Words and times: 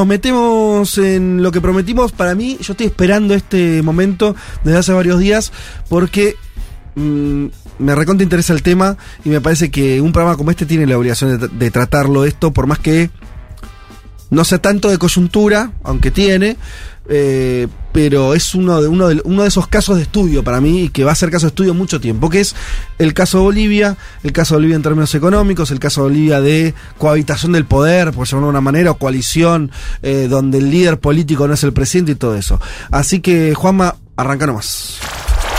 Nos 0.00 0.06
metemos 0.06 0.96
en 0.96 1.42
lo 1.42 1.52
que 1.52 1.60
prometimos. 1.60 2.10
Para 2.10 2.34
mí, 2.34 2.56
yo 2.62 2.72
estoy 2.72 2.86
esperando 2.86 3.34
este 3.34 3.82
momento 3.82 4.34
desde 4.64 4.78
hace 4.78 4.92
varios 4.94 5.20
días 5.20 5.52
porque 5.90 6.36
mm, 6.94 7.44
me 7.78 7.94
recontra 7.94 8.24
interesa 8.24 8.54
el 8.54 8.62
tema 8.62 8.96
y 9.26 9.28
me 9.28 9.42
parece 9.42 9.70
que 9.70 10.00
un 10.00 10.12
programa 10.12 10.38
como 10.38 10.52
este 10.52 10.64
tiene 10.64 10.86
la 10.86 10.96
obligación 10.96 11.50
de 11.52 11.70
tratarlo 11.70 12.24
esto, 12.24 12.50
por 12.50 12.66
más 12.66 12.78
que 12.78 13.10
no 14.30 14.42
sea 14.46 14.56
tanto 14.56 14.88
de 14.88 14.96
coyuntura, 14.96 15.72
aunque 15.84 16.10
tiene, 16.10 16.56
eh, 17.12 17.66
pero 17.92 18.34
es 18.34 18.54
uno 18.54 18.80
de, 18.80 18.86
uno, 18.86 19.08
de, 19.08 19.20
uno 19.24 19.42
de 19.42 19.48
esos 19.48 19.66
casos 19.66 19.96
de 19.96 20.02
estudio 20.02 20.44
para 20.44 20.60
mí 20.60 20.84
y 20.84 20.88
que 20.90 21.02
va 21.02 21.10
a 21.10 21.16
ser 21.16 21.28
caso 21.30 21.46
de 21.46 21.48
estudio 21.48 21.74
mucho 21.74 22.00
tiempo, 22.00 22.30
que 22.30 22.38
es 22.38 22.54
el 22.98 23.14
caso 23.14 23.38
de 23.38 23.44
Bolivia, 23.44 23.96
el 24.22 24.32
caso 24.32 24.54
de 24.54 24.58
Bolivia 24.58 24.76
en 24.76 24.82
términos 24.82 25.14
económicos, 25.16 25.72
el 25.72 25.80
caso 25.80 26.02
de 26.02 26.10
Bolivia 26.10 26.40
de 26.40 26.72
cohabitación 26.98 27.52
del 27.52 27.64
poder, 27.64 28.12
por 28.12 28.28
llamarlo 28.28 28.46
de 28.46 28.50
una 28.50 28.60
manera, 28.60 28.92
o 28.92 28.94
coalición, 28.98 29.72
eh, 30.02 30.28
donde 30.30 30.58
el 30.58 30.70
líder 30.70 31.00
político 31.00 31.48
no 31.48 31.54
es 31.54 31.64
el 31.64 31.72
presidente 31.72 32.12
y 32.12 32.14
todo 32.14 32.36
eso. 32.36 32.60
Así 32.92 33.18
que, 33.18 33.54
Juanma, 33.54 33.96
arranca 34.16 34.46
nomás. 34.46 34.98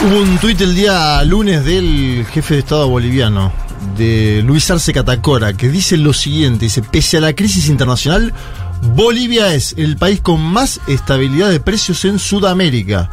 Hubo 0.03 0.21
un 0.21 0.37
tuit 0.37 0.59
el 0.61 0.73
día 0.73 1.21
lunes 1.25 1.65
del 1.65 2.25
jefe 2.31 2.53
de 2.55 2.59
Estado 2.61 2.87
boliviano, 2.87 3.51
de 3.97 4.41
Luis 4.43 4.71
Arce 4.71 4.93
Catacora, 4.93 5.53
que 5.53 5.69
dice 5.69 5.97
lo 5.97 6.13
siguiente, 6.13 6.65
dice, 6.65 6.81
pese 6.81 7.17
a 7.17 7.21
la 7.21 7.33
crisis 7.33 7.67
internacional, 7.67 8.33
Bolivia 8.81 9.53
es 9.53 9.73
el 9.77 9.97
país 9.97 10.21
con 10.21 10.41
más 10.41 10.81
estabilidad 10.87 11.49
de 11.49 11.59
precios 11.59 12.03
en 12.05 12.19
Sudamérica. 12.19 13.09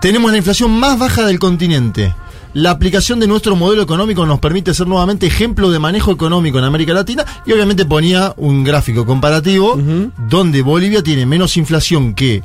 Tenemos 0.00 0.30
la 0.30 0.38
inflación 0.38 0.70
más 0.72 0.98
baja 0.98 1.24
del 1.24 1.38
continente. 1.38 2.14
La 2.52 2.70
aplicación 2.70 3.18
de 3.18 3.26
nuestro 3.26 3.56
modelo 3.56 3.82
económico 3.82 4.26
nos 4.26 4.38
permite 4.38 4.74
ser 4.74 4.86
nuevamente 4.86 5.26
ejemplo 5.26 5.70
de 5.70 5.78
manejo 5.80 6.12
económico 6.12 6.58
en 6.58 6.64
América 6.64 6.92
Latina 6.92 7.24
y 7.46 7.52
obviamente 7.52 7.84
ponía 7.84 8.32
un 8.36 8.62
gráfico 8.62 9.04
comparativo 9.04 9.74
uh 9.74 9.78
-huh. 9.78 10.12
donde 10.28 10.62
Bolivia 10.62 11.02
tiene 11.02 11.26
menos 11.26 11.56
inflación 11.56 12.14
que 12.14 12.44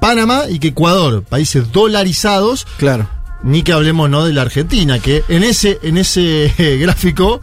Panamá 0.00 0.42
y 0.48 0.58
que 0.58 0.68
Ecuador, 0.68 1.24
países 1.24 1.72
dolarizados. 1.72 2.66
Claro. 2.78 3.08
Ni 3.42 3.62
que 3.62 3.72
hablemos 3.72 4.08
no 4.08 4.24
de 4.24 4.32
la 4.32 4.42
Argentina, 4.42 4.98
que 4.98 5.24
en 5.28 5.42
ese, 5.42 5.78
en 5.82 5.96
ese 5.98 6.52
gráfico 6.80 7.40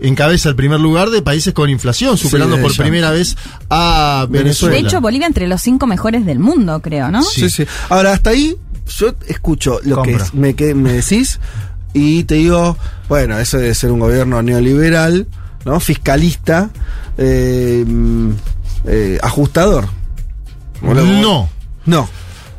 encabeza 0.00 0.48
el 0.48 0.56
primer 0.56 0.80
lugar 0.80 1.10
de 1.10 1.22
países 1.22 1.54
con 1.54 1.70
inflación, 1.70 2.16
superando 2.16 2.56
sí, 2.56 2.62
por 2.62 2.76
primera 2.76 3.10
vez 3.10 3.36
a 3.70 4.26
Venezuela. 4.28 4.74
De 4.74 4.80
hecho, 4.80 5.00
Bolivia 5.00 5.26
entre 5.26 5.46
los 5.46 5.60
cinco 5.62 5.86
mejores 5.86 6.26
del 6.26 6.38
mundo, 6.38 6.80
creo, 6.80 7.10
¿no? 7.10 7.22
Sí, 7.22 7.42
sí. 7.42 7.50
sí. 7.50 7.66
Ahora, 7.88 8.12
hasta 8.12 8.30
ahí 8.30 8.56
yo 8.98 9.14
escucho 9.26 9.80
lo 9.84 9.96
Compro. 9.96 10.18
que, 10.18 10.22
es, 10.24 10.34
me, 10.34 10.54
que 10.54 10.74
me 10.74 10.92
decís 10.92 11.40
y 11.92 12.24
te 12.24 12.34
digo, 12.36 12.76
bueno, 13.08 13.38
eso 13.38 13.58
debe 13.58 13.74
ser 13.74 13.90
un 13.90 14.00
gobierno 14.00 14.42
neoliberal, 14.42 15.26
¿no? 15.64 15.80
Fiscalista, 15.80 16.70
eh, 17.16 17.84
eh, 18.84 19.18
ajustador. 19.22 19.88
No. 20.82 21.48
No. 21.86 22.08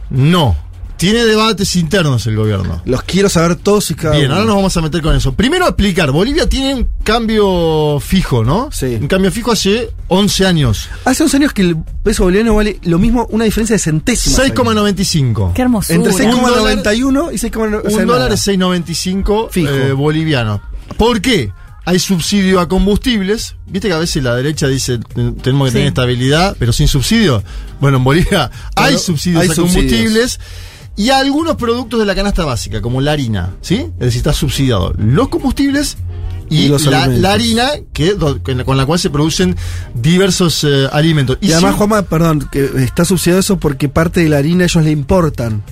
No. 0.10 0.67
Tiene 0.98 1.26
debates 1.26 1.76
internos 1.76 2.26
el 2.28 2.36
gobierno. 2.36 2.82
Los 2.86 3.04
quiero 3.04 3.30
saber 3.30 3.56
todos 3.56 3.92
y 3.92 3.96
cada 3.96 4.16
Bien, 4.16 4.26
uno. 4.26 4.34
ahora 4.36 4.46
nos 4.48 4.56
vamos 4.56 4.78
a 4.78 4.82
meter 4.82 5.02
con 5.02 5.16
eso. 5.16 5.34
Primero 5.34 5.68
explicar, 5.68 6.12
Bolivia 6.12 6.50
tiene 6.50 6.74
un 6.74 6.88
cambio 7.04 8.00
fijo, 8.00 8.44
¿no? 8.44 8.70
Sí. 8.72 8.98
Un 9.00 9.08
cambio 9.08 9.32
fijo 9.32 9.52
hace 9.52 9.92
11 10.08 10.46
años. 10.48 10.90
Hace 11.06 11.24
11 11.24 11.38
años 11.38 11.54
que 11.54 11.62
el 11.62 11.78
peso 12.04 12.24
boliviano 12.24 12.56
vale 12.56 12.80
lo 12.84 12.98
mismo, 13.00 13.28
una 13.30 13.46
diferencia 13.46 13.76
de 13.76 13.80
centésimas. 13.80 14.40
6,95. 14.40 15.54
Qué 15.54 15.62
hermosura. 15.62 15.96
Entre 15.96 16.12
Un 16.12 16.42
dólar- 16.42 16.78
6,91 16.84 17.32
y 17.32 17.38
6,91. 17.38 17.82
Un 18.02 18.08
dólar 18.08 18.32
es 18.34 18.42
6,95 18.48 19.50
Fijo. 19.52 19.70
eh, 19.70 19.92
boliviano. 19.94 20.62
¿Por 20.98 21.22
qué? 21.22 21.52
Hay 21.86 22.00
subsidio 22.00 22.60
a 22.60 22.68
combustibles. 22.68 23.56
Viste 23.66 23.88
que 23.88 23.94
a 23.94 23.98
veces 24.00 24.22
la 24.22 24.36
derecha 24.36 24.68
dice 24.68 24.98
"Ten- 24.98 25.36
tenemos 25.36 25.68
que 25.68 25.72
Sí. 25.72 25.74
tener 25.76 25.88
estabilidad, 25.88 26.56
pero 26.60 26.74
sin 26.74 26.88
subsidio. 26.90 27.42
Bueno, 27.80 27.98
en 27.98 28.04
Bolivia 28.04 28.52
hay 28.76 28.98
subsidios 28.98 29.44
hay 29.44 29.50
a 29.50 29.56
subsidios. 29.56 29.74
combustibles 29.94 30.40
y 30.98 31.10
a 31.12 31.20
algunos 31.20 31.56
productos 31.56 32.00
de 32.00 32.06
la 32.06 32.14
canasta 32.16 32.44
básica, 32.44 32.82
como 32.82 33.00
la 33.00 33.14
harina, 33.14 33.56
¿sí? 33.62 33.76
Es 33.76 34.00
decir, 34.00 34.18
está 34.18 34.34
subsidiado 34.34 34.94
los 34.98 35.30
combustibles 35.30 35.96
y, 36.50 36.62
Y 36.64 36.68
los 36.70 36.86
la, 36.86 37.08
la 37.08 37.34
harina 37.34 37.70
que, 37.94 38.16
con 38.64 38.78
la- 38.78 38.86
cual 38.86 38.98
se 39.00 39.10
producen 39.10 39.56
diversos 39.94 40.64
eh, 40.64 40.88
alimentos. 40.92 41.38
Y, 41.42 41.52
además, 41.52 41.74
si- 41.74 41.78
Juanma, 41.78 42.02
perdón, 42.04 42.48
que 42.52 42.66
está 42.84 43.06
subsidiado 43.06 43.40
eso 43.40 43.58
porque 43.60 43.90
parte 43.90 44.22
de 44.22 44.30
la 44.30 44.38
harina 44.38 44.64
ellos 44.66 44.84
le 44.84 44.92
importan. 44.92 45.64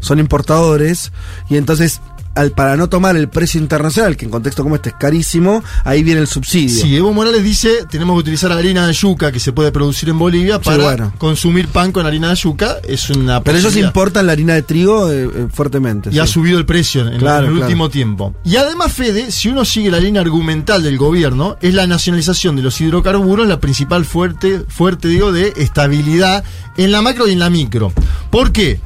Son 0.00 0.18
importadores. 0.18 1.12
Y 1.48 1.56
entonces, 1.56 2.00
al, 2.34 2.52
para 2.52 2.76
no 2.76 2.88
tomar 2.88 3.16
el 3.16 3.28
precio 3.28 3.60
internacional, 3.60 4.16
que 4.16 4.24
en 4.24 4.30
contexto 4.30 4.62
como 4.62 4.76
este 4.76 4.90
es 4.90 4.94
carísimo, 4.98 5.62
ahí 5.84 6.02
viene 6.02 6.20
el 6.20 6.26
subsidio. 6.26 6.68
Sí, 6.82 6.96
Evo 6.96 7.12
Morales 7.12 7.42
dice 7.42 7.86
tenemos 7.90 8.14
que 8.16 8.20
utilizar 8.20 8.52
harina 8.52 8.86
de 8.86 8.92
yuca 8.92 9.30
que 9.32 9.40
se 9.40 9.52
puede 9.52 9.72
producir 9.72 10.08
en 10.08 10.18
Bolivia 10.18 10.56
Sí, 10.56 10.62
para 10.64 10.82
bueno. 10.82 11.12
consumir 11.18 11.68
pan 11.68 11.92
con 11.92 12.06
harina 12.06 12.30
de 12.30 12.36
yuca. 12.36 12.76
Es 12.86 13.10
una 13.10 13.42
Pero 13.42 13.58
ellos 13.58 13.76
importan 13.76 14.26
la 14.26 14.32
harina 14.32 14.54
de 14.54 14.62
trigo 14.62 15.10
eh, 15.10 15.24
eh, 15.24 15.46
fuertemente. 15.52 16.10
y 16.12 16.18
ha 16.18 16.26
subido 16.26 16.58
el 16.58 16.66
precio 16.66 17.06
en, 17.08 17.18
Claro, 17.18 17.46
en 17.46 17.52
el 17.52 17.56
claro. 17.58 17.66
último 17.66 17.88
tiempo. 17.90 18.34
Y 18.44 18.56
además, 18.56 18.92
Fede, 18.92 19.30
si 19.30 19.48
uno 19.48 19.64
sigue 19.64 19.90
la 19.90 20.00
línea 20.00 20.20
argumental 20.22 20.82
del 20.82 20.96
gobierno, 20.98 21.56
es 21.60 21.74
la 21.74 21.86
nacionalización 21.86 22.56
de 22.56 22.62
los 22.62 22.80
hidrocarburos 22.80 23.46
la 23.46 23.60
principal 23.60 24.04
fuerte, 24.04 24.62
fuerte 24.68 25.08
digo, 25.08 25.32
de 25.32 25.52
estabilidad 25.56 26.44
en 26.76 26.92
la 26.92 27.02
macro 27.02 27.26
y 27.28 27.32
en 27.32 27.38
la 27.38 27.50
micro. 27.50 27.92
¿Por 28.30 28.52
qué? 28.52 28.80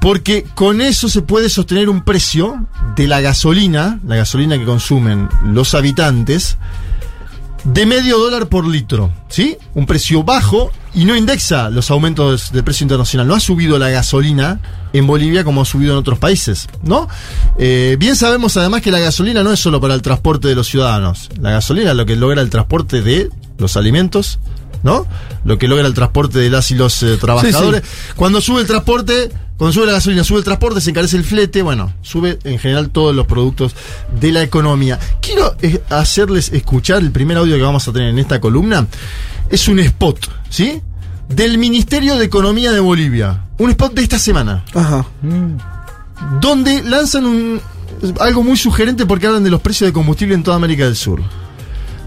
Porque 0.00 0.44
con 0.54 0.80
eso 0.80 1.08
se 1.08 1.22
puede 1.22 1.48
sostener 1.48 1.88
un 1.88 2.02
precio 2.02 2.66
de 2.96 3.06
la 3.06 3.20
gasolina, 3.20 4.00
la 4.06 4.16
gasolina 4.16 4.58
que 4.58 4.64
consumen 4.64 5.28
los 5.44 5.74
habitantes, 5.74 6.56
de 7.64 7.86
medio 7.86 8.18
dólar 8.18 8.48
por 8.48 8.66
litro, 8.66 9.12
¿sí? 9.28 9.56
Un 9.74 9.86
precio 9.86 10.24
bajo 10.24 10.70
y 10.94 11.04
no 11.04 11.16
indexa 11.16 11.70
los 11.70 11.90
aumentos 11.90 12.52
del 12.52 12.64
precio 12.64 12.84
internacional. 12.84 13.26
No 13.26 13.34
ha 13.34 13.40
subido 13.40 13.78
la 13.78 13.90
gasolina 13.90 14.60
en 14.92 15.06
Bolivia 15.06 15.44
como 15.44 15.62
ha 15.62 15.64
subido 15.64 15.92
en 15.92 15.98
otros 15.98 16.18
países, 16.18 16.68
¿no? 16.82 17.08
Eh, 17.58 17.96
bien 17.98 18.16
sabemos 18.16 18.56
además 18.56 18.82
que 18.82 18.90
la 18.90 18.98
gasolina 18.98 19.42
no 19.42 19.52
es 19.52 19.60
solo 19.60 19.80
para 19.80 19.94
el 19.94 20.02
transporte 20.02 20.48
de 20.48 20.54
los 20.54 20.68
ciudadanos. 20.68 21.28
La 21.40 21.50
gasolina 21.50 21.90
es 21.90 21.96
lo 21.96 22.06
que 22.06 22.16
logra 22.16 22.40
el 22.40 22.50
transporte 22.50 23.02
de 23.02 23.30
los 23.58 23.76
alimentos, 23.76 24.38
¿no? 24.82 25.06
Lo 25.44 25.58
que 25.58 25.68
logra 25.68 25.86
el 25.86 25.94
transporte 25.94 26.38
de 26.38 26.50
las 26.50 26.70
y 26.70 26.74
los 26.74 27.02
eh, 27.02 27.16
trabajadores. 27.16 27.82
Cuando 28.16 28.40
sube 28.40 28.60
el 28.60 28.66
transporte, 28.66 29.30
cuando 29.56 29.72
sube 29.72 29.86
la 29.86 29.92
gasolina, 29.92 30.24
sube 30.24 30.38
el 30.38 30.44
transporte, 30.44 30.80
se 30.80 30.90
encarece 30.90 31.16
el 31.16 31.24
flete, 31.24 31.62
bueno, 31.62 31.92
sube 32.02 32.38
en 32.44 32.58
general 32.58 32.90
todos 32.90 33.14
los 33.14 33.26
productos 33.26 33.74
de 34.18 34.32
la 34.32 34.42
economía. 34.42 34.98
Quiero 35.20 35.54
eh, 35.60 35.82
hacerles 35.90 36.52
escuchar 36.52 37.02
el 37.02 37.10
primer 37.10 37.36
audio 37.36 37.56
que 37.56 37.62
vamos 37.62 37.86
a 37.86 37.92
tener 37.92 38.08
en 38.08 38.18
esta 38.18 38.40
columna. 38.40 38.86
Es 39.50 39.68
un 39.68 39.78
spot, 39.80 40.30
¿sí? 40.48 40.80
Del 41.28 41.58
Ministerio 41.58 42.16
de 42.16 42.24
Economía 42.24 42.72
de 42.72 42.80
Bolivia. 42.80 43.44
Un 43.58 43.70
spot 43.70 43.94
de 43.94 44.02
esta 44.02 44.18
semana 44.18 44.64
Ajá. 44.74 45.06
donde 46.40 46.82
lanzan 46.82 47.26
un, 47.26 47.60
algo 48.18 48.42
muy 48.42 48.56
sugerente 48.56 49.06
porque 49.06 49.26
hablan 49.26 49.44
de 49.44 49.50
los 49.50 49.60
precios 49.60 49.88
de 49.88 49.92
combustible 49.92 50.34
en 50.34 50.42
toda 50.42 50.56
América 50.56 50.84
del 50.84 50.96
Sur. 50.96 51.20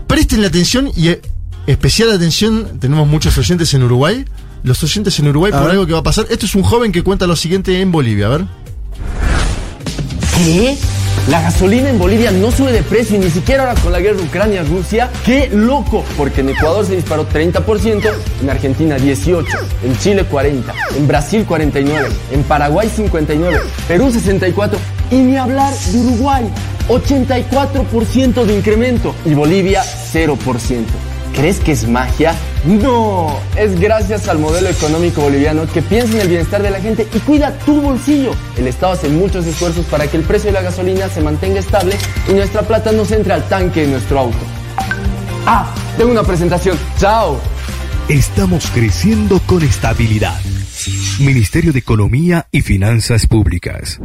Presten 0.08 0.42
la 0.42 0.48
atención 0.48 0.92
y 0.96 1.10
eh, 1.10 1.22
especial 1.68 2.12
atención, 2.12 2.80
tenemos 2.80 3.08
muchos 3.08 3.38
oyentes 3.38 3.74
en 3.74 3.84
Uruguay. 3.84 4.26
Los 4.64 4.82
oyentes 4.84 5.20
en 5.20 5.28
Uruguay 5.28 5.52
A 5.54 5.58
por 5.58 5.64
ver. 5.64 5.72
algo 5.72 5.86
que 5.86 5.94
va 5.94 6.00
a 6.00 6.04
pasar. 6.04 6.26
Esto 6.30 6.46
es 6.46 6.56
un 6.56 6.64
joven 6.64 6.92
que 6.92 7.04
cuenta 7.04 7.28
lo 7.28 7.36
siguiente 7.36 7.82
en 7.82 7.92
Bolivia, 7.92 8.28
a 8.28 8.30
ver. 8.30 8.46
¿Qué? 10.38 10.78
La 11.30 11.42
gasolina 11.42 11.90
en 11.90 11.98
Bolivia 12.00 12.32
no 12.32 12.52
sube 12.52 12.74
de 12.74 12.84
precio 12.84 13.16
y 13.16 13.20
ni 13.20 13.30
siquiera 13.30 13.64
ahora 13.64 13.80
con 13.82 13.94
la 13.94 14.02
guerra 14.02 14.22
Ucrania-Rusia. 14.22 15.10
¡Qué 15.26 15.50
loco! 15.54 16.04
Porque 16.18 16.42
en 16.42 16.50
Ecuador 16.50 16.86
se 16.86 16.98
disparó 16.98 17.28
30%, 17.30 18.14
en 18.42 18.50
Argentina 18.50 18.98
18%, 18.98 19.46
en 19.86 19.98
Chile 20.00 20.26
40%, 20.30 20.64
en 20.98 21.08
Brasil 21.08 21.46
49%, 21.48 22.10
en 22.32 22.44
Paraguay 22.44 22.90
59%, 22.94 23.58
Perú 23.88 24.12
64% 24.12 24.72
y 25.12 25.16
ni 25.16 25.38
hablar 25.38 25.74
de 25.74 25.98
Uruguay, 25.98 26.44
84% 26.90 28.44
de 28.44 28.56
incremento 28.58 29.16
y 29.26 29.34
Bolivia 29.34 29.82
0%. 30.14 30.38
¿Crees 31.34 31.60
que 31.60 31.72
es 31.72 31.88
magia? 31.88 32.36
No, 32.64 33.40
es 33.58 33.80
gracias 33.80 34.28
al 34.28 34.38
modelo 34.38 34.70
económico 34.70 35.22
boliviano 35.22 35.66
que 35.66 35.82
piensa 35.82 36.14
en 36.14 36.22
el 36.22 36.28
bienestar 36.28 36.62
de 36.62 36.70
la 36.70 36.80
gente 36.80 37.08
y 37.12 37.20
cuida 37.20 37.58
tu 37.66 37.82
bolsillo. 37.82 38.34
El 38.56 38.68
Estado 38.68 38.94
hace 38.94 39.10
muchos 39.10 39.46
esfuerzos 39.48 39.86
para 39.88 40.08
que 40.08 40.18
el 40.18 40.24
precio 40.24 40.50
de 40.50 40.54
la 40.54 40.62
gasolina 40.62 41.10
se 41.10 41.22
mantenga 41.22 41.60
estable 41.60 41.98
y 42.30 42.34
nuestra 42.34 42.62
plata 42.62 42.92
no 42.92 43.04
se 43.04 43.16
entre 43.16 43.34
al 43.34 43.48
tanque 43.50 43.82
de 43.82 43.88
nuestro 43.88 44.20
auto. 44.20 44.38
Ah, 45.46 45.74
tengo 45.98 46.12
una 46.12 46.24
presentación. 46.24 46.78
¡Chao! 47.00 47.40
Estamos 48.08 48.70
creciendo 48.72 49.42
con 49.48 49.64
estabilidad. 49.64 50.40
Ministerio 51.20 51.74
de 51.74 51.80
Economía 51.80 52.48
y 52.52 52.62
Finanzas 52.62 53.26
Públicas. 53.26 54.00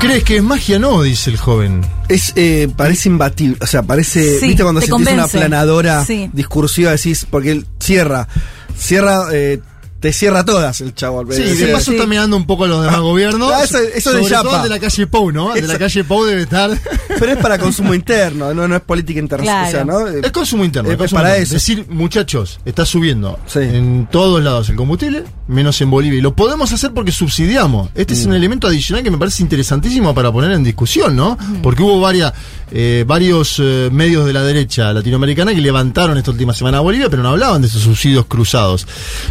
¿Crees 0.00 0.24
que 0.24 0.36
es 0.36 0.42
magia? 0.42 0.78
No, 0.78 1.02
dice 1.02 1.30
el 1.30 1.38
joven. 1.38 1.80
Es, 2.08 2.32
eh, 2.36 2.68
parece 2.76 3.08
imbatible, 3.08 3.56
o 3.60 3.66
sea, 3.66 3.82
parece, 3.82 4.38
Sí, 4.38 4.48
viste 4.48 4.62
cuando 4.62 4.80
sentís 4.82 5.08
una 5.12 5.26
planadora 5.26 6.04
Sí. 6.04 6.28
discursiva, 6.32 6.90
decís, 6.90 7.26
porque 7.30 7.52
él 7.52 7.66
cierra, 7.80 8.28
cierra, 8.76 9.28
eh, 9.32 9.60
te 10.04 10.12
cierra 10.12 10.44
todas 10.44 10.82
el 10.82 10.94
chavo. 10.94 11.24
Sí, 11.32 11.40
de 11.42 11.68
paso 11.68 11.92
está 11.92 12.04
mirando 12.04 12.36
un 12.36 12.44
poco 12.46 12.64
a 12.64 12.68
los 12.68 12.84
demás 12.84 13.00
gobiernos. 13.00 13.50
ah, 13.50 13.64
eso- 13.64 13.78
eso 13.78 14.12
de 14.12 14.18
sobre 14.18 14.34
todo 14.34 14.44
Yapa. 14.44 14.56
el 14.58 14.62
de 14.64 14.68
la 14.68 14.78
calle 14.78 15.06
Pou, 15.06 15.32
¿no? 15.32 15.54
De 15.54 15.62
la 15.62 15.78
calle 15.78 16.04
Pou 16.04 16.26
debe 16.26 16.42
estar. 16.42 16.78
Pero 17.18 17.32
es 17.32 17.38
para 17.38 17.56
consumo 17.58 17.94
interno, 17.94 18.52
no, 18.52 18.68
no 18.68 18.76
es 18.76 18.82
política 18.82 19.18
internacional. 19.18 19.70
Claro. 19.70 19.96
O 19.96 20.06
sea, 20.10 20.10
¿no? 20.20 20.26
Es 20.26 20.30
consumo 20.30 20.62
interno. 20.62 20.90
Es 20.90 20.92
es 20.92 20.98
consumo 20.98 21.18
para 21.22 21.28
interno. 21.38 21.44
eso. 21.44 21.54
Decir, 21.54 21.86
muchachos, 21.88 22.60
está 22.66 22.84
subiendo 22.84 23.38
Sí. 23.46 23.60
en 23.60 24.06
todos 24.12 24.42
lados 24.44 24.68
el 24.68 24.76
combustible, 24.76 25.24
menos 25.48 25.80
en 25.80 25.88
Bolivia. 25.90 26.18
Y 26.18 26.22
lo 26.22 26.34
podemos 26.36 26.70
hacer 26.70 26.92
porque 26.92 27.10
subsidiamos. 27.10 27.88
Este 27.94 28.12
es 28.12 28.26
un 28.26 28.32
Mm. 28.32 28.34
elemento 28.34 28.66
adicional 28.66 29.02
que 29.02 29.10
me 29.10 29.16
parece 29.16 29.42
interesantísimo 29.42 30.14
para 30.14 30.30
poner 30.30 30.50
en 30.52 30.62
discusión, 30.64 31.16
¿no? 31.16 31.38
Porque 31.62 31.82
hubo 31.82 31.98
varias, 31.98 32.34
eh, 32.70 33.04
varios 33.06 33.56
eh, 33.58 33.88
medios 33.90 34.26
de 34.26 34.34
la 34.34 34.42
derecha 34.42 34.92
latinoamericana 34.92 35.54
que 35.54 35.62
levantaron 35.62 36.18
esta 36.18 36.30
última 36.30 36.52
semana 36.52 36.76
a 36.78 36.80
Bolivia, 36.82 37.08
pero 37.08 37.22
no 37.22 37.30
hablaban 37.30 37.62
de 37.62 37.68
esos 37.68 37.80
subsidios 37.82 38.26
cruzados. 38.26 38.86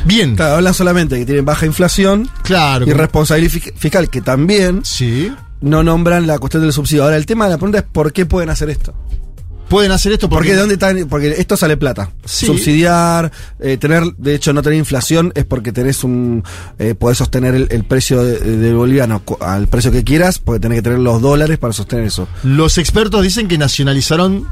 Bien, 0.05 0.35
Claro, 0.35 0.61
hablan 0.63 0.73
solamente 0.73 1.17
que 1.19 1.25
tienen 1.25 1.45
baja 1.45 1.65
inflación 1.65 2.29
claro. 2.43 2.85
y 2.85 2.89
como- 2.89 3.01
responsabilidad 3.01 3.51
fi- 3.51 3.71
fiscal, 3.75 4.09
que 4.09 4.21
también 4.21 4.81
Sí. 4.83 5.31
no 5.61 5.83
nombran 5.83 6.25
la 6.27 6.39
cuestión 6.39 6.63
del 6.63 6.73
subsidio. 6.73 7.03
Ahora, 7.03 7.17
el 7.17 7.25
tema 7.25 7.45
de 7.45 7.51
la 7.51 7.57
pregunta 7.57 7.79
es 7.79 7.85
por 7.91 8.11
qué 8.13 8.25
pueden 8.25 8.49
hacer 8.49 8.69
esto. 8.69 8.93
Pueden 9.69 9.91
hacer 9.91 10.11
esto 10.11 10.29
porque. 10.29 10.49
Porque 10.49 10.53
de 10.53 10.59
dónde 10.59 10.73
están, 10.75 11.07
porque 11.09 11.29
esto 11.37 11.57
sale 11.57 11.77
plata. 11.77 12.11
Sí. 12.25 12.45
Subsidiar, 12.45 13.31
eh, 13.59 13.77
tener, 13.77 14.03
de 14.17 14.35
hecho, 14.35 14.53
no 14.53 14.61
tener 14.61 14.77
inflación 14.77 15.31
es 15.35 15.45
porque 15.45 15.71
tenés 15.71 16.03
un, 16.03 16.43
eh, 16.77 16.93
podés 16.93 17.17
sostener 17.17 17.55
el, 17.55 17.67
el 17.71 17.83
precio 17.83 18.23
de- 18.23 18.39
del 18.39 18.75
boliviano 18.75 19.23
cu- 19.23 19.37
al 19.41 19.67
precio 19.67 19.91
que 19.91 20.03
quieras, 20.03 20.37
porque 20.37 20.59
tenés 20.59 20.77
que 20.79 20.81
tener 20.83 20.99
los 20.99 21.21
dólares 21.21 21.57
para 21.57 21.73
sostener 21.73 22.05
eso. 22.05 22.27
Los 22.43 22.77
expertos 22.77 23.23
dicen 23.23 23.47
que 23.47 23.57
nacionalizaron 23.57 24.47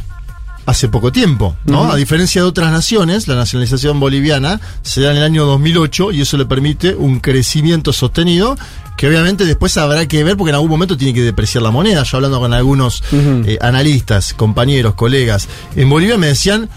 hace 0.65 0.89
poco 0.89 1.11
tiempo, 1.11 1.55
¿no? 1.65 1.91
A 1.91 1.95
diferencia 1.95 2.41
de 2.41 2.47
otras 2.47 2.71
naciones, 2.71 3.27
la 3.27 3.35
nacionalización 3.35 3.99
boliviana 3.99 4.59
se 4.83 5.01
da 5.01 5.11
en 5.11 5.17
el 5.17 5.23
año 5.23 5.45
2008 5.45 6.11
y 6.11 6.21
eso 6.21 6.37
le 6.37 6.45
permite 6.45 6.95
un 6.95 7.19
crecimiento 7.19 7.93
sostenido 7.93 8.57
que 8.97 9.07
obviamente 9.07 9.45
después 9.45 9.75
habrá 9.77 10.07
que 10.07 10.23
ver 10.23 10.37
porque 10.37 10.49
en 10.49 10.55
algún 10.55 10.69
momento 10.69 10.95
tiene 10.95 11.13
que 11.13 11.23
depreciar 11.23 11.63
la 11.63 11.71
moneda. 11.71 12.03
Yo 12.03 12.17
hablando 12.17 12.39
con 12.39 12.53
algunos 12.53 13.03
eh, 13.11 13.57
analistas, 13.61 14.33
compañeros, 14.33 14.93
colegas, 14.93 15.47
en 15.75 15.89
Bolivia 15.89 16.17
me 16.17 16.27
decían, 16.27 16.69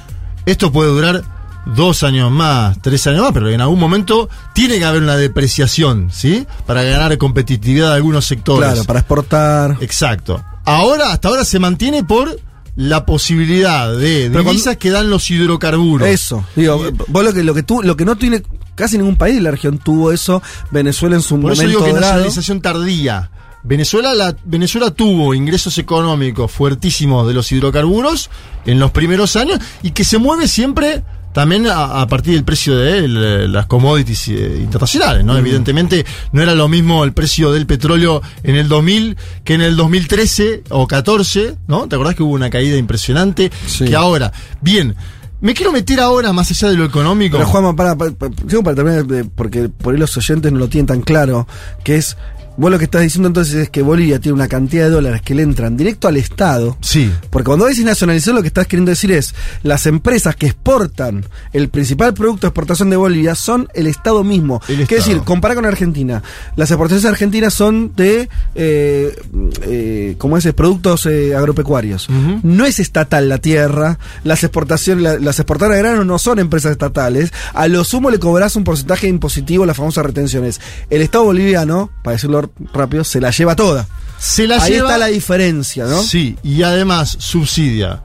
esto 0.46 0.72
puede 0.72 0.90
durar 0.90 1.22
dos 1.66 2.02
años 2.02 2.30
más, 2.30 2.80
tres 2.80 3.06
años 3.06 3.22
más, 3.22 3.32
pero 3.32 3.50
en 3.50 3.60
algún 3.60 3.78
momento 3.78 4.28
tiene 4.54 4.78
que 4.78 4.84
haber 4.84 5.02
una 5.02 5.16
depreciación, 5.16 6.10
¿sí? 6.12 6.46
Para 6.66 6.82
ganar 6.82 7.16
competitividad 7.18 7.90
de 7.90 7.96
algunos 7.96 8.24
sectores. 8.24 8.70
Claro, 8.70 8.84
para 8.84 9.00
exportar. 9.00 9.76
Exacto. 9.80 10.42
Ahora, 10.64 11.12
hasta 11.12 11.28
ahora 11.28 11.44
se 11.44 11.58
mantiene 11.58 12.04
por 12.04 12.38
la 12.76 13.06
posibilidad 13.06 13.96
de 13.96 14.30
divisas 14.30 14.76
que 14.76 14.90
dan 14.90 15.10
los 15.10 15.30
hidrocarburos. 15.30 16.08
Eso. 16.08 16.44
Digo, 16.56 16.90
vos 17.08 17.24
lo 17.24 17.32
que, 17.32 17.44
lo 17.44 17.54
que 17.54 17.62
tú, 17.62 17.82
lo 17.82 17.96
que 17.96 18.04
no 18.04 18.16
tiene, 18.16 18.42
casi 18.74 18.98
ningún 18.98 19.16
país 19.16 19.36
de 19.36 19.42
la 19.42 19.50
región 19.50 19.78
tuvo 19.78 20.12
eso, 20.12 20.42
Venezuela 20.70 21.16
en 21.16 21.22
su 21.22 21.40
Por 21.40 21.52
eso 21.52 21.62
momento 21.62 21.84
digo 21.84 21.94
que 21.94 22.00
nacionalización 22.00 22.60
tardía. 22.60 23.30
Venezuela, 23.62 24.12
la, 24.12 24.36
Venezuela 24.44 24.90
tuvo 24.90 25.34
ingresos 25.34 25.78
económicos 25.78 26.50
fuertísimos 26.50 27.26
de 27.26 27.32
los 27.32 27.50
hidrocarburos 27.50 28.28
en 28.66 28.78
los 28.78 28.90
primeros 28.90 29.36
años 29.36 29.58
y 29.82 29.92
que 29.92 30.04
se 30.04 30.18
mueve 30.18 30.48
siempre 30.48 31.02
también 31.34 31.66
a, 31.66 32.00
a 32.00 32.06
partir 32.06 32.32
del 32.34 32.44
precio 32.44 32.74
de 32.76 32.98
el- 33.04 33.52
las 33.52 33.66
commodities 33.66 34.28
eh, 34.28 34.58
internacionales, 34.60 35.24
¿no? 35.24 35.36
Evidentemente 35.36 36.06
no 36.32 36.40
era 36.40 36.54
lo 36.54 36.68
mismo 36.68 37.04
el 37.04 37.12
precio 37.12 37.52
del 37.52 37.66
petróleo 37.66 38.22
en 38.42 38.56
el 38.56 38.68
2000 38.68 39.16
que 39.44 39.54
en 39.54 39.60
el 39.60 39.76
2013 39.76 40.62
o 40.70 40.86
14, 40.86 41.56
¿no? 41.68 41.86
¿Te 41.88 41.96
acordás 41.96 42.14
que 42.14 42.22
hubo 42.22 42.32
una 42.32 42.48
caída 42.48 42.76
impresionante? 42.78 43.50
Sí. 43.66 43.84
Que 43.84 43.96
ahora, 43.96 44.32
bien, 44.62 44.94
me 45.40 45.52
quiero 45.52 45.72
meter 45.72 46.00
ahora 46.00 46.32
más 46.32 46.50
allá 46.50 46.68
de 46.70 46.76
lo 46.76 46.84
económico. 46.86 47.36
Pero 47.36 47.48
Juanma, 47.50 47.76
para, 47.76 47.96
para, 47.96 48.12
para- 48.12 48.32
para 48.62 48.74
terminar, 48.76 49.04
porque 49.34 49.68
por 49.68 49.92
ahí 49.92 50.00
los 50.00 50.16
oyentes 50.16 50.50
no 50.52 50.58
lo 50.58 50.68
tienen 50.68 50.86
tan 50.86 51.02
claro, 51.02 51.46
que 51.82 51.96
es, 51.96 52.16
vos 52.56 52.70
lo 52.70 52.78
que 52.78 52.84
estás 52.84 53.02
diciendo 53.02 53.28
entonces 53.28 53.54
es 53.54 53.70
que 53.70 53.82
Bolivia 53.82 54.18
tiene 54.20 54.34
una 54.34 54.48
cantidad 54.48 54.84
de 54.84 54.90
dólares 54.90 55.22
que 55.22 55.34
le 55.34 55.42
entran 55.42 55.76
directo 55.76 56.08
al 56.08 56.16
Estado. 56.16 56.76
Sí. 56.80 57.10
Porque 57.30 57.46
cuando 57.46 57.66
decís 57.66 57.84
nacionalización, 57.84 58.36
lo 58.36 58.42
que 58.42 58.48
estás 58.48 58.66
queriendo 58.66 58.90
decir 58.90 59.12
es, 59.12 59.34
las 59.62 59.86
empresas 59.86 60.36
que 60.36 60.46
exportan 60.46 61.24
el 61.52 61.68
principal 61.68 62.14
producto 62.14 62.42
de 62.46 62.48
exportación 62.48 62.90
de 62.90 62.96
Bolivia 62.96 63.34
son 63.34 63.68
el 63.74 63.86
Estado 63.86 64.22
mismo. 64.24 64.60
Es 64.68 64.88
decir, 64.88 65.18
compara 65.22 65.54
con 65.54 65.66
Argentina. 65.66 66.22
Las 66.56 66.70
exportaciones 66.70 67.04
argentinas 67.10 67.54
son 67.54 67.92
de, 67.96 68.28
eh, 68.54 69.16
eh, 69.62 70.14
¿cómo 70.18 70.36
es? 70.38 70.44
Productos 70.52 71.06
eh, 71.06 71.34
agropecuarios. 71.34 72.08
No 72.42 72.64
es 72.66 72.78
estatal 72.78 73.28
la 73.28 73.38
tierra, 73.38 73.98
las 74.22 74.44
exportaciones, 74.44 75.02
la- 75.02 75.18
las 75.18 75.38
exportadoras 75.38 75.76
de 75.78 75.82
grano 75.82 76.04
no 76.04 76.18
son 76.18 76.38
empresas 76.38 76.72
estatales. 76.72 77.32
A 77.54 77.66
lo 77.68 77.82
sumo 77.84 78.10
le 78.10 78.18
cobrás 78.18 78.56
un 78.56 78.64
porcentaje 78.64 79.08
impositivo, 79.08 79.66
las 79.66 79.76
famosas 79.76 80.04
retenciones. 80.06 80.60
El 80.90 81.02
Estado 81.02 81.24
boliviano, 81.24 81.90
para 82.02 82.14
decirlo 82.16 82.43
rápido, 82.72 83.04
se 83.04 83.20
la 83.20 83.30
lleva 83.30 83.54
toda. 83.56 83.86
Se 84.18 84.46
la 84.46 84.62
Ahí 84.62 84.72
lleva- 84.72 84.88
está 84.88 84.98
la 84.98 85.06
diferencia, 85.06 85.84
¿no? 85.86 86.02
Sí, 86.02 86.36
y 86.42 86.62
además 86.62 87.16
subsidia, 87.18 88.02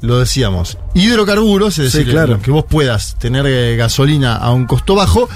lo 0.00 0.18
decíamos, 0.18 0.78
hidrocarburos, 0.94 1.78
es 1.78 1.92
Sí, 1.92 1.98
decir, 1.98 2.12
claro. 2.12 2.40
que 2.40 2.50
vos 2.50 2.64
puedas 2.68 3.16
tener 3.18 3.44
eh, 3.46 3.76
gasolina 3.76 4.36
a 4.36 4.50
un 4.50 4.66
costo 4.66 4.94
bajo, 4.94 5.28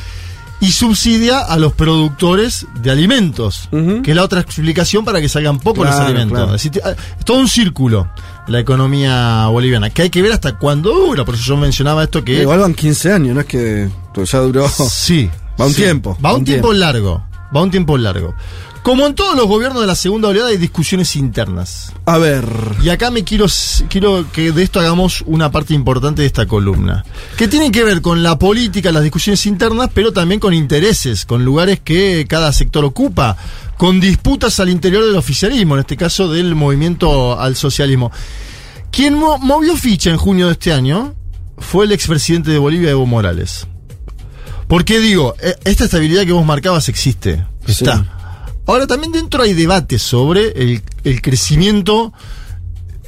y 0.61 0.73
subsidia 0.73 1.41
a 1.41 1.59
los 1.59 1.75
productores 1.75 2.67
de 2.81 2.91
alimentos, 2.91 3.69
que 4.03 4.11
es 4.11 4.17
la 4.17 4.23
otra 4.23 4.41
explicación 4.41 5.05
para 5.05 5.21
que 5.21 5.29
salgan 5.29 5.59
pocos 5.59 5.85
los 5.87 5.95
alimentos. 5.97 6.31
claro. 6.39 6.55
Es, 6.55 6.63
decir, 6.63 6.73
te- 6.73 6.89
es 6.91 7.25
todo 7.25 7.39
un 7.39 7.49
círculo 7.49 8.09
la 8.47 8.61
economía 8.61 9.47
boliviana, 9.49 9.91
que 9.91 10.03
hay 10.03 10.11
que 10.11 10.23
ver 10.23 10.33
hasta 10.33 10.57
cuándo 10.59 10.93
dura, 10.95 11.25
por 11.25 11.35
eso 11.35 11.45
yo 11.45 11.57
mencionaba 11.59 12.03
esto 12.05 12.25
que... 12.25 12.43
Igual 12.43 12.61
van 12.61 12.75
15 12.75 13.13
años, 13.13 13.35
no 13.35 13.41
es 13.41 13.47
que 13.47 13.89
pues 14.15 14.31
ya 14.31 14.39
duró. 14.39 14.67
Sí. 14.69 15.29
Va 15.61 15.67
un 15.67 15.73
sí. 15.73 15.83
tiempo, 15.83 16.17
Va 16.25 16.35
un 16.35 16.45
tiempo 16.45 16.73
largo. 16.73 17.23
Va 17.55 17.63
un 17.63 17.71
tiempo 17.71 17.97
largo. 17.97 18.35
Como 18.83 19.07
en 19.07 19.15
todos 19.15 19.35
los 19.37 19.47
gobiernos 19.47 19.81
de 19.81 19.87
la 19.87 19.95
segunda 19.95 20.29
oleada 20.29 20.49
hay 20.49 20.59
discusiones 20.59 21.17
internas. 21.17 21.93
A 22.05 22.19
ver. 22.19 22.45
Y 22.83 22.91
acá 22.91 23.11
me 23.11 23.25
quiero, 23.25 23.47
quiero 23.89 24.27
que 24.33 24.53
de 24.53 24.63
esto 24.63 24.79
hagamos 24.81 25.23
una 25.27 25.51
parte 25.51 25.73
importante 25.73 26.21
de 26.21 26.27
esta 26.27 26.47
columna. 26.47 27.05
Que 27.39 27.49
tiene 27.49 27.71
que 27.71 27.83
ver 27.85 28.03
con 28.03 28.23
la 28.23 28.39
política, 28.39 28.93
las 28.93 29.03
discusiones 29.03 29.47
internas, 29.47 29.89
pero 29.95 30.13
también 30.13 30.39
con 30.41 30.53
intereses, 30.53 31.25
con 31.25 31.45
lugares 31.47 31.81
que 31.81 32.27
cada 32.29 32.53
sector 32.53 32.85
ocupa, 32.85 33.37
con 33.79 34.01
disputas 34.01 34.61
al 34.61 34.69
interior 34.69 35.05
del 35.07 35.17
oficialismo, 35.17 35.75
en 35.77 35.81
este 35.81 35.97
caso 35.97 36.29
del 36.31 36.55
movimiento 36.55 37.41
al 37.41 37.57
socialismo. 37.57 38.13
Quien 38.91 39.15
mo- 39.15 39.39
movió 39.39 39.77
ficha 39.77 40.11
en 40.11 40.17
junio 40.19 40.47
de 40.47 40.53
este 40.53 40.73
año 40.73 41.15
fue 41.57 41.87
el 41.87 41.93
expresidente 41.93 42.51
de 42.51 42.59
Bolivia, 42.59 42.91
Evo 42.91 43.07
Morales. 43.07 43.67
Porque 44.69 44.99
digo, 45.01 45.35
eh, 45.41 45.55
esta 45.65 45.85
estabilidad 45.85 46.25
que 46.25 46.33
vos 46.33 46.45
marcabas 46.45 46.89
existe. 46.89 47.45
Está. 47.67 47.99
Sí. 47.99 48.05
Ahora 48.67 48.87
también 48.87 49.13
dentro 49.13 49.43
hay 49.43 49.53
debate 49.53 49.99
sobre 49.99 50.49
el, 50.53 50.83
el 51.05 51.21
crecimiento, 51.21 52.13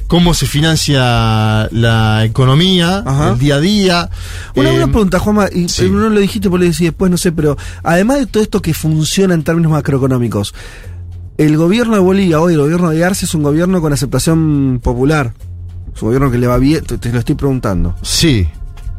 cómo 0.07 0.33
se 0.35 0.45
financia 0.45 1.67
la 1.71 2.23
economía, 2.25 3.03
Ajá. 3.05 3.29
el 3.31 3.39
día 3.39 3.55
a 3.55 3.59
día. 3.59 4.09
Una, 4.55 4.69
Eh, 4.71 4.75
una 4.77 4.87
pregunta, 4.87 5.19
Juanma, 5.19 5.47
y 5.51 5.67
sí. 5.67 5.85
eh, 5.85 5.89
no 5.89 6.09
lo 6.09 6.19
dijiste, 6.19 6.49
por 6.49 6.59
lo 6.59 6.65
decís 6.65 6.81
después, 6.81 7.09
no 7.09 7.17
sé, 7.17 7.31
pero 7.31 7.57
además 7.83 8.19
de 8.19 8.27
todo 8.27 8.43
esto 8.43 8.61
que 8.61 8.73
funciona 8.75 9.33
en 9.33 9.43
términos 9.43 9.71
macroeconómicos, 9.71 10.53
el 11.37 11.57
gobierno 11.57 11.95
de 11.95 12.01
Bolivia, 12.01 12.39
hoy 12.39 12.53
el 12.53 12.59
gobierno 12.59 12.89
de 12.91 13.03
Arce 13.03 13.25
es 13.25 13.33
un 13.33 13.43
gobierno 13.43 13.81
con 13.81 13.93
aceptación 13.93 14.79
popular. 14.83 15.33
Es 15.95 16.01
un 16.03 16.09
gobierno 16.09 16.29
que 16.31 16.37
le 16.37 16.45
va 16.47 16.57
bien, 16.59 16.83
te, 16.85 16.97
te 16.99 17.11
lo 17.11 17.17
estoy 17.19 17.33
preguntando. 17.35 17.95
Sí. 18.03 18.47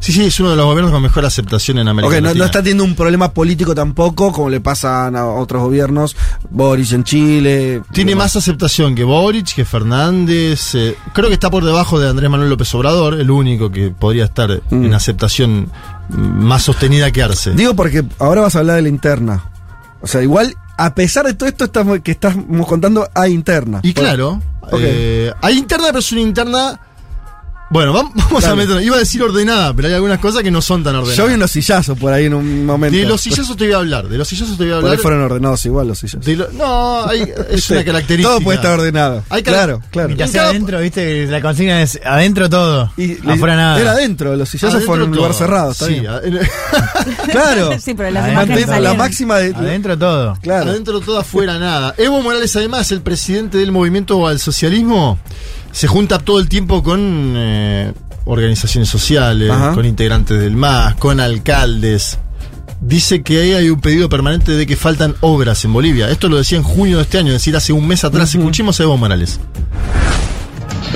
Sí, 0.01 0.13
sí, 0.13 0.25
es 0.25 0.39
uno 0.39 0.51
de 0.51 0.57
los 0.57 0.65
gobiernos 0.67 0.93
con 0.93 1.03
mejor 1.03 1.25
aceptación 1.25 1.79
en 1.79 1.89
América 1.89 2.09
Ok, 2.15 2.21
no, 2.21 2.29
Latina. 2.29 2.39
no 2.39 2.45
está 2.47 2.59
teniendo 2.61 2.85
un 2.85 2.95
problema 2.95 3.33
político 3.33 3.75
tampoco, 3.75 4.31
como 4.33 4.49
le 4.49 4.61
pasan 4.61 5.17
a 5.17 5.27
otros 5.27 5.61
gobiernos, 5.63 6.17
Boris 6.51 6.93
en 6.93 7.03
Chile. 7.03 7.83
Tiene 7.93 8.15
más 8.15 8.37
aceptación 8.37 8.95
que 8.95 9.03
Boric, 9.03 9.55
que 9.57 9.65
Fernández. 9.65 10.75
eh, 10.77 10.95
creo 11.13 11.27
que 11.29 11.35
está 11.35 11.51
por 11.51 11.65
debajo 11.65 11.99
de 11.99 12.09
Andrés 12.09 12.31
Manuel 12.31 12.49
López 12.51 12.73
Obrador, 12.77 13.15
el 13.15 13.31
único 13.31 13.71
que 13.73 13.91
podría 13.91 14.27
estar 14.27 14.63
Mm. 14.71 14.85
en 14.85 14.95
aceptación 14.95 15.71
más 16.09 16.63
sostenida 16.63 17.11
que 17.11 17.23
Arce. 17.23 17.51
Digo 17.53 17.75
porque 17.75 18.05
ahora 18.21 18.43
vas 18.43 18.55
a 18.55 18.61
hablar 18.61 18.77
de 18.77 18.83
la 18.83 18.89
interna. 18.89 19.45
O 20.01 20.07
sea, 20.07 20.23
igual, 20.23 20.55
a 20.77 20.95
pesar 20.95 21.27
de 21.27 21.35
todo 21.35 21.49
esto 21.49 21.65
estamos, 21.65 21.99
que 22.01 22.13
estamos 22.13 22.67
contando, 22.69 23.09
hay 23.15 23.33
interna. 23.33 23.81
Y 23.83 23.93
claro, 23.95 24.41
Ok. 24.63 24.79
eh, 24.81 25.33
hay 25.43 25.59
interna, 25.59 25.87
pero 25.89 25.99
es 25.99 26.13
una 26.13 26.21
interna 26.21 26.81
Bueno, 27.71 27.93
vam- 27.93 28.11
vamos 28.15 28.45
a 28.45 28.49
Dale. 28.51 28.67
meter. 28.67 28.83
Iba 28.83 28.97
a 28.97 28.99
decir 29.01 29.23
ordenada, 29.23 29.75
pero 29.75 29.89
hay 29.89 29.95
algunas 29.95 30.19
cosas 30.21 30.43
que 30.43 30.51
no 30.51 30.63
son 30.63 30.83
tan 30.83 30.95
ordenadas. 30.95 31.17
Yo 31.19 31.27
vi 31.27 31.35
unos 31.35 31.51
sillazos 31.51 31.99
por 31.99 32.13
ahí 32.13 32.25
en 32.25 32.33
un 32.35 32.65
momento. 32.65 32.97
de 32.97 33.05
los 33.05 33.21
sillazos 33.21 33.57
te 33.59 33.65
voy 33.65 33.75
a 33.75 33.77
hablar. 33.77 34.09
De 34.09 34.17
los 34.17 34.27
sillazos 34.27 34.57
te 34.57 34.65
voy 34.65 34.73
a 34.73 34.77
Por 34.77 34.85
ahí 34.85 34.91
hablar. 34.93 35.03
fueron 35.03 35.23
ordenados 35.23 35.67
igual 35.67 35.89
los 35.89 35.99
sillazos. 35.99 36.25
de 36.25 36.37
lo- 36.37 36.51
no, 36.53 37.07
hay- 37.07 37.31
es 37.51 37.69
una 37.71 37.85
característica. 37.85 38.29
Todo 38.31 38.41
puede 38.41 38.57
estar 38.57 38.73
ordenado. 38.79 39.23
Hay 39.29 39.43
claro, 39.43 39.83
claro. 39.91 40.15
En 40.19 40.29
sea 40.29 40.49
adentro, 40.49 40.81
viste, 40.81 41.27
la 41.27 41.43
consigna 41.43 41.83
es 41.83 42.01
adentro 42.05 42.49
todo. 42.49 42.91
Y 42.97 43.19
afuera 43.29 43.55
nada. 43.57 43.79
Era 43.81 43.93
adentro, 43.93 44.35
los 44.35 44.49
sillazos 44.49 44.75
Adentro 44.77 44.87
fueron 44.87 45.05
en 45.07 45.11
un 45.11 45.17
lugar 45.17 45.35
cerrado, 45.35 45.73
está 45.73 45.87
Sí, 45.87 45.93
bien. 46.01 46.07
a- 46.09 46.21
en- 46.25 46.39
Claro. 47.31 47.79
Sí, 47.81 47.93
pero 47.95 48.11
las 48.11 48.25
Adentro, 48.25 48.45
imágenes 48.45 48.67
Mantén 48.67 48.85
la 48.85 48.95
máxima 48.95 49.39
de. 49.39 49.55
Adentro 49.55 49.99
todo. 49.99 50.39
Claro. 50.43 50.71
Adentro 50.71 51.01
todo, 51.01 51.19
afuera 51.19 51.59
nada. 51.59 51.95
Evo 51.99 52.23
Morales, 52.23 52.55
además, 52.57 52.91
el 52.93 53.03
presidente 53.03 53.59
del 53.59 53.73
movimiento 53.73 54.27
al 54.27 54.39
socialismo, 54.39 55.19
se 55.73 55.87
junta 55.87 56.19
todo 56.19 56.41
el 56.41 56.49
tiempo 56.49 56.83
con 56.83 57.35
eh, 57.37 57.93
organizaciones 58.25 58.89
sociales, 58.89 59.51
Ajá. 59.51 59.75
con 59.75 59.85
integrantes 59.85 60.41
del 60.41 60.57
MAS, 60.57 60.95
con 60.97 61.21
alcaldes. 61.21 62.19
Dice 62.81 63.23
que 63.23 63.41
ahí 63.41 63.53
hay 63.53 63.71
un 63.71 63.81
pedido 63.81 64.09
permanente 64.09 64.53
de 64.53 64.67
que 64.67 64.77
faltan 64.77 65.15
obras 65.21 65.65
en 65.65 65.73
Bolivia. 65.73 66.11
Esto 66.11 66.29
lo 66.29 66.37
decía 66.37 66.59
en 66.59 66.65
junio 66.65 66.99
de 66.99 67.03
este 67.03 67.19
año, 67.19 67.29
es 67.29 67.35
decir, 67.35 67.57
hace 67.57 67.73
un 67.73 67.87
mes 67.89 68.05
atrás. 68.05 68.35
Escuchemos 68.35 68.79
a 68.79 68.85
Evo 68.85 68.97
Morales. 68.97 69.41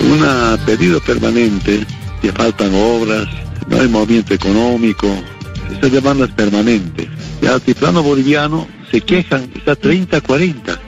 un 0.01 0.59
pedido 0.65 1.01
permanente, 1.01 1.85
que 2.21 2.33
faltan 2.33 2.73
obras, 2.75 3.27
no 3.69 3.81
hay 3.81 3.89
movimiento 3.89 4.33
económico, 4.35 5.09
esa 5.77 5.89
demanda 5.89 6.27
es 6.27 6.33
permanente. 6.33 7.09
El 7.41 7.49
altiplano 7.49 8.03
boliviano 8.03 8.67
se 8.91 9.01
quejan, 9.01 9.51
está 9.55 9.75
30, 9.75 10.21
40, 10.21 10.79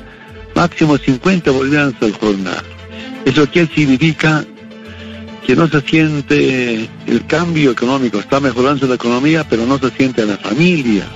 máximo 0.55 0.97
50 0.97 1.51
bolivianos 1.51 1.95
al 2.03 2.13
jornal. 2.13 2.63
¿Eso 3.25 3.51
qué 3.51 3.67
significa? 3.75 4.45
Que 5.47 5.55
no 5.55 5.69
se 5.69 5.81
siente 5.83 6.89
el 7.07 7.27
cambio 7.27 7.71
económico, 7.71 8.19
está 8.19 8.41
mejorando 8.41 8.87
la 8.87 8.95
economía, 8.95 9.47
pero 9.49 9.67
no 9.67 9.79
se 9.79 9.91
siente 9.91 10.23
en 10.23 10.29
la 10.29 10.39
familia. 10.39 11.07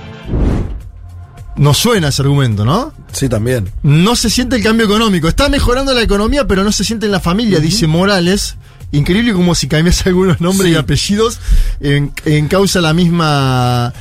Nos 1.55 1.77
suena 1.77 2.09
ese 2.09 2.21
argumento, 2.21 2.63
¿no? 2.63 2.93
Sí, 3.11 3.27
también. 3.27 3.69
No 3.83 4.15
se 4.15 4.29
siente 4.29 4.55
el 4.55 4.63
cambio 4.63 4.85
económico. 4.85 5.27
Está 5.27 5.49
mejorando 5.49 5.93
la 5.93 6.01
economía, 6.03 6.47
pero 6.47 6.63
no 6.63 6.71
se 6.71 6.83
siente 6.83 7.07
en 7.07 7.11
la 7.11 7.19
familia, 7.19 7.59
dice 7.59 7.85
Morales. 7.87 8.55
Increíble 8.91 9.33
como 9.33 9.55
si 9.55 9.67
cambiase 9.67 10.07
algunos 10.09 10.39
nombres 10.41 10.69
Sí. 10.69 10.73
y 10.75 10.77
apellidos 10.77 11.39
en, 11.81 12.11
en 12.25 12.47
causa 12.47 12.81
la 12.81 12.93
misma 12.93 13.93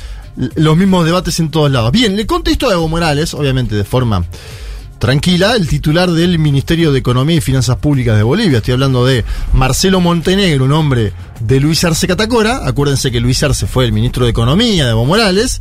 los 0.55 0.77
mismos 0.77 1.05
debates 1.05 1.41
en 1.41 1.51
todos 1.51 1.71
lados. 1.71 1.91
Bien, 1.91 2.15
le 2.15 2.27
contesto 2.27 2.69
a 2.69 2.73
Evo 2.75 2.87
Morales, 2.87 3.35
obviamente 3.35 3.75
de 3.75 3.83
forma 3.83 4.25
tranquila, 4.99 5.55
el 5.55 5.69
titular 5.69 6.11
del 6.11 6.39
Ministerio 6.39 6.93
de 6.93 6.99
Economía 6.99 7.37
y 7.37 7.41
Finanzas 7.41 7.77
Públicas 7.77 8.17
de 8.17 8.23
Bolivia. 8.23 8.59
Estoy 8.59 8.75
hablando 8.75 9.07
de 9.07 9.25
Marcelo 9.53 10.01
Montenegro, 10.01 10.65
un 10.65 10.73
hombre 10.73 11.13
de 11.41 11.61
Luis 11.61 11.85
Arce 11.85 12.07
Catacora. 12.07 12.67
Acuérdense 12.67 13.11
que 13.11 13.21
Luis 13.21 13.43
Arce 13.43 13.67
fue 13.67 13.85
el 13.85 13.93
ministro 13.93 14.25
de 14.25 14.31
Economía 14.31 14.85
de 14.85 14.91
Evo 14.91 15.05
Morales. 15.05 15.61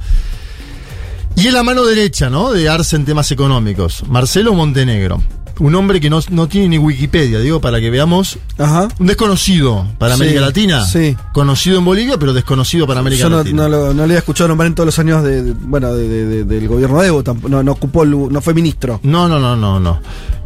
Y 1.35 1.47
es 1.47 1.53
la 1.53 1.63
mano 1.63 1.85
derecha, 1.85 2.29
¿no? 2.29 2.51
De 2.51 2.67
Arce 2.67 2.95
en 2.95 3.05
temas 3.05 3.31
económicos. 3.31 4.03
Marcelo 4.07 4.53
Montenegro. 4.53 5.21
Un 5.59 5.73
hombre 5.75 5.99
que 5.99 6.09
no, 6.09 6.19
no 6.29 6.47
tiene 6.47 6.69
ni 6.69 6.77
Wikipedia, 6.77 7.39
digo, 7.39 7.59
para 7.61 7.79
que 7.79 7.89
veamos. 7.89 8.37
Ajá. 8.57 8.87
Un 8.99 9.07
desconocido 9.07 9.87
para 9.97 10.15
Sí, 10.15 10.21
América 10.21 10.41
Latina. 10.41 10.85
sí. 10.85 11.15
Conocido 11.33 11.79
en 11.79 11.85
Bolivia, 11.85 12.17
pero 12.19 12.33
desconocido 12.33 12.85
para 12.85 12.99
América 12.99 13.23
Yo 13.23 13.29
no, 13.29 13.37
Latina. 13.37 13.63
no 13.63 13.69
lo, 13.69 13.93
no 13.93 14.05
le 14.05 14.13
he 14.13 14.17
escuchado 14.17 14.47
nombrar 14.49 14.67
en 14.67 14.75
todos 14.75 14.85
los 14.85 14.99
años 14.99 15.23
de, 15.23 15.41
de- 15.43 15.53
bueno, 15.53 15.93
de- 15.93 16.07
de- 16.07 16.25
de- 16.25 16.43
del 16.43 16.67
gobierno 16.67 17.01
de 17.01 17.07
Evo. 17.07 17.23
No, 17.49 17.63
no 17.63 17.71
ocupó, 17.71 18.05
no 18.05 18.41
fue 18.41 18.53
ministro. 18.53 18.99
No, 19.03 19.27
no, 19.27 19.39
no, 19.39 19.55
no, 19.55 19.79
no. 19.79 19.99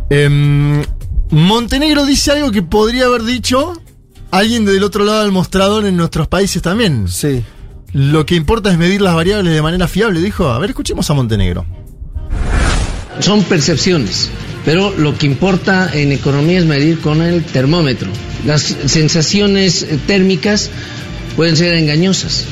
Em, 0.10 0.82
Montenegro 1.30 2.06
dice 2.06 2.32
algo 2.32 2.52
que 2.52 2.62
podría 2.62 3.06
haber 3.06 3.24
dicho 3.24 3.74
alguien 4.32 4.66
del 4.66 4.84
otro 4.84 5.04
lado 5.06 5.24
del 5.24 5.32
mostrador 5.32 5.86
en 5.86 5.96
nuestros 5.98 6.28
países 6.28 6.62
también. 6.62 7.08
Sí. 7.08 7.44
Lo 7.94 8.26
que 8.26 8.36
importa 8.36 8.72
es 8.72 8.78
medir 8.78 9.02
las 9.02 9.16
variables 9.16 9.54
de 9.54 9.62
manera 9.62 9.88
fiable, 9.88 10.22
dijo. 10.22 10.48
A 10.50 10.58
ver, 10.60 10.70
escuchemos 10.70 11.10
a 11.10 11.14
Montenegro. 11.14 11.66
son 13.20 13.44
percepciones, 13.44 14.32
pero 14.66 14.94
lo 14.96 15.18
que 15.18 15.26
importa 15.26 15.90
en 15.94 16.12
economía 16.12 16.60
es 16.60 16.66
medir 16.66 17.00
con 17.00 17.22
el 17.22 17.44
termómetro. 17.44 18.10
Las 18.46 18.76
sensaciones 18.86 19.84
eh, 19.84 19.98
térmicas 20.06 20.70
pueden 21.36 21.56
ser 21.56 21.76
engañosas. 21.76 22.46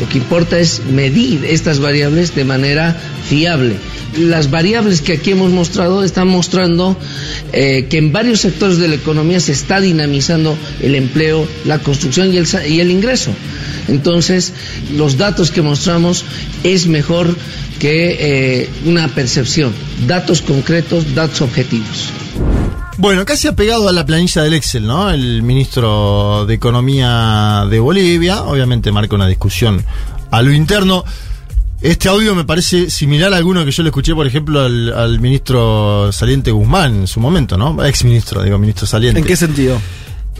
Lo 0.00 0.08
que 0.08 0.18
importa 0.18 0.58
es 0.58 0.84
medir 0.86 1.44
estas 1.44 1.78
variables 1.78 2.34
de 2.34 2.44
manera 2.44 2.96
fiable. 3.28 3.76
Las 4.18 4.50
variables 4.50 5.00
que 5.00 5.14
aquí 5.14 5.30
hemos 5.30 5.50
mostrado 5.52 6.02
están 6.02 6.28
mostrando 6.28 6.98
eh, 7.52 7.86
que 7.88 7.98
en 7.98 8.12
varios 8.12 8.40
sectores 8.40 8.78
de 8.78 8.88
la 8.88 8.94
economía 8.94 9.40
se 9.40 9.52
está 9.52 9.80
dinamizando 9.80 10.56
el 10.80 10.94
empleo, 10.94 11.46
la 11.64 11.78
construcción 11.78 12.32
y 12.32 12.38
el, 12.38 12.46
y 12.68 12.80
el 12.80 12.90
ingreso. 12.90 13.30
Entonces, 13.88 14.52
los 14.94 15.18
datos 15.18 15.50
que 15.50 15.62
mostramos 15.62 16.24
es 16.64 16.86
mejor 16.86 17.36
que 17.82 18.60
eh, 18.62 18.70
una 18.84 19.08
percepción. 19.08 19.74
Datos 20.06 20.40
concretos, 20.40 21.16
datos 21.16 21.40
objetivos. 21.40 22.12
Bueno, 22.96 23.24
casi 23.24 23.48
apegado 23.48 23.88
a 23.88 23.92
la 23.92 24.06
planilla 24.06 24.44
del 24.44 24.54
Excel, 24.54 24.86
¿no? 24.86 25.10
El 25.10 25.42
ministro 25.42 26.46
de 26.46 26.54
Economía 26.54 27.66
de 27.68 27.80
Bolivia, 27.80 28.44
obviamente 28.44 28.92
marca 28.92 29.16
una 29.16 29.26
discusión 29.26 29.84
a 30.30 30.42
lo 30.42 30.52
interno. 30.52 31.04
Este 31.80 32.08
audio 32.08 32.36
me 32.36 32.44
parece 32.44 32.88
similar 32.88 33.34
a 33.34 33.36
alguno 33.38 33.64
que 33.64 33.72
yo 33.72 33.82
le 33.82 33.88
escuché, 33.88 34.14
por 34.14 34.28
ejemplo, 34.28 34.60
al, 34.60 34.92
al 34.92 35.18
ministro 35.18 36.12
saliente 36.12 36.52
Guzmán 36.52 36.94
en 36.94 37.06
su 37.08 37.18
momento, 37.18 37.56
¿no? 37.58 37.84
Ex 37.84 38.04
ministro, 38.04 38.44
digo, 38.44 38.58
ministro 38.58 38.86
saliente. 38.86 39.18
¿En 39.18 39.26
qué 39.26 39.34
sentido? 39.34 39.80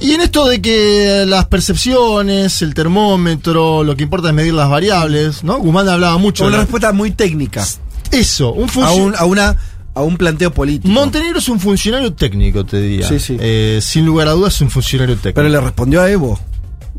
Y 0.02 0.12
en 0.12 0.20
esto 0.20 0.46
de 0.48 0.60
que 0.60 1.24
las 1.26 1.46
percepciones, 1.46 2.60
el 2.62 2.74
termómetro, 2.74 3.84
lo 3.84 3.96
que 3.96 4.02
importa 4.02 4.28
es 4.28 4.34
medir 4.34 4.54
las 4.54 4.68
variables, 4.68 5.44
¿no? 5.44 5.58
Guzmán 5.58 5.88
hablaba 5.88 6.18
mucho. 6.18 6.44
Una 6.44 6.50
de 6.52 6.56
la- 6.58 6.62
respuesta 6.64 6.92
muy 6.92 7.12
técnica 7.12 7.64
Eso, 8.10 8.52
un 8.52 8.68
a 8.68 8.72
funcionario. 8.72 9.04
un, 9.04 9.16
a, 9.16 9.24
una, 9.24 9.56
a 9.94 10.02
un 10.02 10.16
planteo 10.16 10.52
político. 10.52 10.92
Montenegro 10.92 11.38
es 11.38 11.48
un 11.48 11.60
funcionario 11.60 12.12
técnico, 12.14 12.64
te 12.64 12.80
diría. 12.80 13.08
Sí, 13.08 13.18
sí. 13.20 13.36
Eh, 13.40 13.78
sin 13.80 14.04
lugar 14.04 14.28
a 14.28 14.32
dudas 14.32 14.54
es 14.54 14.60
un 14.60 14.70
funcionario 14.70 15.14
técnico. 15.16 15.36
Pero 15.36 15.48
le 15.48 15.60
respondió 15.60 16.00
a 16.02 16.10
Evo. 16.10 16.38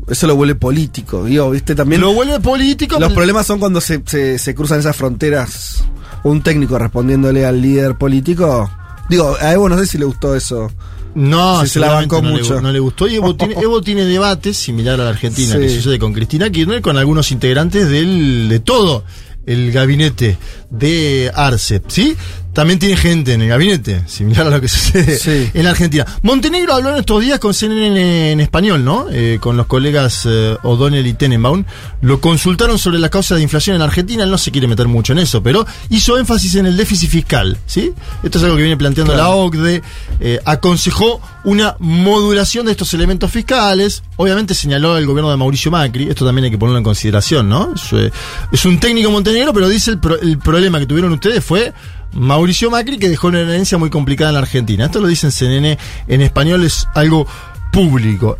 Eso 0.08 0.26
lo 0.26 0.36
vuelve 0.36 0.54
político. 0.54 1.24
Digo, 1.24 1.50
¿viste? 1.50 1.74
También 1.74 2.00
lo 2.00 2.12
vuelve 2.12 2.40
político. 2.40 2.98
los 2.98 3.12
problemas 3.12 3.46
son 3.46 3.58
cuando 3.58 3.80
se, 3.80 4.02
se, 4.06 4.38
se 4.38 4.54
cruzan 4.54 4.80
esas 4.80 4.96
fronteras. 4.96 5.84
Un 6.24 6.42
técnico 6.42 6.78
respondiéndole 6.78 7.44
al 7.46 7.60
líder 7.60 7.96
político. 7.96 8.70
Digo, 9.08 9.36
a 9.40 9.52
Evo 9.52 9.68
no 9.68 9.78
sé 9.78 9.86
si 9.86 9.98
le 9.98 10.04
gustó 10.06 10.34
eso. 10.34 10.70
No, 11.14 11.64
se 11.66 11.78
la 11.80 11.92
bancó 11.92 12.20
no 12.20 12.30
mucho. 12.30 12.56
Le, 12.56 12.62
no 12.62 12.72
le 12.72 12.78
gustó. 12.80 13.06
Y 13.06 13.14
Evo 13.16 13.34
tiene, 13.36 13.54
Evo 13.60 13.80
tiene 13.82 14.04
debates 14.04 14.56
similar 14.56 15.00
a 15.00 15.04
la 15.04 15.10
Argentina, 15.10 15.54
Sí. 15.54 15.60
que 15.60 15.68
sucede 15.70 15.98
con 15.98 16.12
Cristina 16.12 16.50
Kirchner, 16.50 16.80
con 16.82 16.96
algunos 16.96 17.30
integrantes 17.32 17.88
del, 17.88 18.48
de 18.48 18.60
todo 18.60 19.04
el 19.46 19.72
gabinete 19.72 20.38
de 20.70 21.30
Arce, 21.34 21.82
¿sí? 21.88 22.16
También 22.54 22.78
tiene 22.78 22.96
gente 22.96 23.32
en 23.34 23.42
el 23.42 23.48
gabinete, 23.48 24.02
similar 24.06 24.46
a 24.46 24.50
lo 24.50 24.60
que 24.60 24.68
sucede 24.74 25.18
Sí. 25.18 25.50
en 25.52 25.64
la 25.64 25.70
Argentina. 25.70 26.06
Montenegro 26.22 26.74
habló 26.74 26.90
en 26.90 26.96
estos 26.96 27.20
días 27.20 27.38
con 27.40 27.52
CNN 27.52 28.32
en, 28.32 28.40
español, 28.40 28.84
¿no? 28.84 29.06
Eh, 29.10 29.38
con 29.40 29.56
los 29.56 29.66
colegas 29.66 30.22
eh, 30.26 30.56
O'Donnell 30.62 31.06
y 31.06 31.14
Tenenbaum. 31.14 31.64
Lo 32.00 32.20
consultaron 32.20 32.78
sobre 32.78 32.98
la 32.98 33.08
causa 33.08 33.34
de 33.34 33.42
inflación 33.42 33.76
en 33.76 33.82
Argentina. 33.82 34.24
Él 34.24 34.30
no 34.30 34.38
se 34.38 34.50
quiere 34.52 34.68
meter 34.68 34.86
mucho 34.88 35.12
en 35.12 35.18
eso, 35.18 35.42
pero 35.42 35.66
hizo 35.90 36.16
énfasis 36.16 36.54
en 36.54 36.66
el 36.66 36.76
déficit 36.76 37.10
fiscal, 37.10 37.58
¿sí? 37.66 37.92
Esto 38.22 38.38
es 38.38 38.44
algo 38.44 38.56
que 38.56 38.62
viene 38.62 38.76
planteando 38.76 39.14
la 39.14 39.28
OCDE. 39.30 39.82
Eh, 40.20 40.40
aconsejó 40.44 41.20
una 41.44 41.76
modulación 41.80 42.66
de 42.66 42.72
estos 42.72 42.94
elementos 42.94 43.30
fiscales. 43.30 44.02
Obviamente 44.16 44.54
señaló 44.54 44.96
el 44.96 45.06
gobierno 45.06 45.30
de 45.30 45.36
Mauricio 45.36 45.70
Macri. 45.70 46.08
Esto 46.08 46.24
también 46.24 46.44
hay 46.46 46.50
que 46.52 46.58
ponerlo 46.58 46.78
en 46.78 46.84
consideración, 46.84 47.48
¿no? 47.48 47.72
Es, 47.74 47.92
eh, 47.92 48.12
es 48.52 48.64
un 48.64 48.78
técnico 48.78 49.10
montenegro, 49.10 49.52
pero 49.52 49.68
dice 49.68 49.90
el, 49.90 49.98
pro- 49.98 50.20
el 50.20 50.38
problema 50.38 50.78
que 50.78 50.86
tuvieron 50.86 51.12
ustedes 51.12 51.44
fue 51.44 51.72
Mauricio 52.14 52.70
Macri 52.70 52.98
que 52.98 53.08
dejó 53.08 53.28
una 53.28 53.40
herencia 53.40 53.78
muy 53.78 53.90
complicada 53.90 54.30
en 54.30 54.34
la 54.34 54.40
Argentina. 54.40 54.86
Esto 54.86 55.00
lo 55.00 55.08
dice 55.08 55.26
en 55.26 55.32
CNN 55.32 55.78
en 56.08 56.20
español, 56.20 56.64
es 56.64 56.86
algo 56.94 57.26
público. 57.72 58.36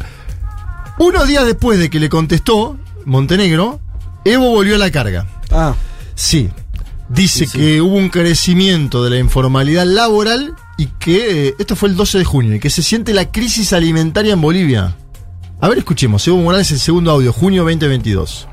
Unos 0.99 1.27
días 1.27 1.45
después 1.45 1.79
de 1.79 1.91
que 1.91 1.99
le 2.01 2.09
contestó 2.09 2.79
Montenegro, 3.05 3.81
Evo 4.25 4.51
volvió 4.51 4.77
a 4.77 4.79
la 4.79 4.91
carga. 4.91 5.27
Ah, 5.51 5.75
Sí. 6.15 6.51
Dice 7.09 7.47
que 7.47 7.83
hubo 7.83 7.97
un 7.97 8.09
crecimiento 8.09 9.05
de 9.05 9.11
la 9.11 9.19
informalidad 9.19 9.85
laboral 9.85 10.55
y 10.79 10.87
que 10.87 11.49
eh, 11.49 11.55
esto 11.59 11.77
fue 11.77 11.91
el 11.91 11.97
12 11.97 12.19
de 12.19 12.25
junio 12.25 12.55
y 12.55 12.61
que 12.61 12.71
se 12.71 12.83
siente 12.83 13.13
la 13.13 13.31
crisis 13.31 13.75
alimentaria 13.75 14.33
en 14.33 14.41
Bolivia. 14.41 14.97
A 15.61 15.69
ver, 15.69 15.79
escuchemos. 15.79 16.27
Evo 16.27 16.39
Morales, 16.39 16.71
el 16.71 16.81
segundo 16.81 17.11
audio, 17.11 17.33
junio 17.33 17.63
2022. 17.65 18.49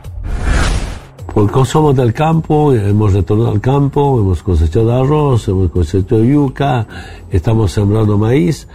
Porque 1.33 1.63
somos 1.63 1.95
del 1.95 2.11
campo, 2.11 2.73
hemos 2.73 3.13
retornado 3.13 3.51
al 3.51 3.61
campo, 3.61 4.19
hemos 4.19 4.43
cosechado 4.43 4.91
arroz, 4.93 5.47
hemos 5.47 5.71
cosechado 5.71 6.23
yuca, 6.25 6.85
estamos 7.29 7.71
sembrando 7.71 8.17
maíz. 8.17 8.67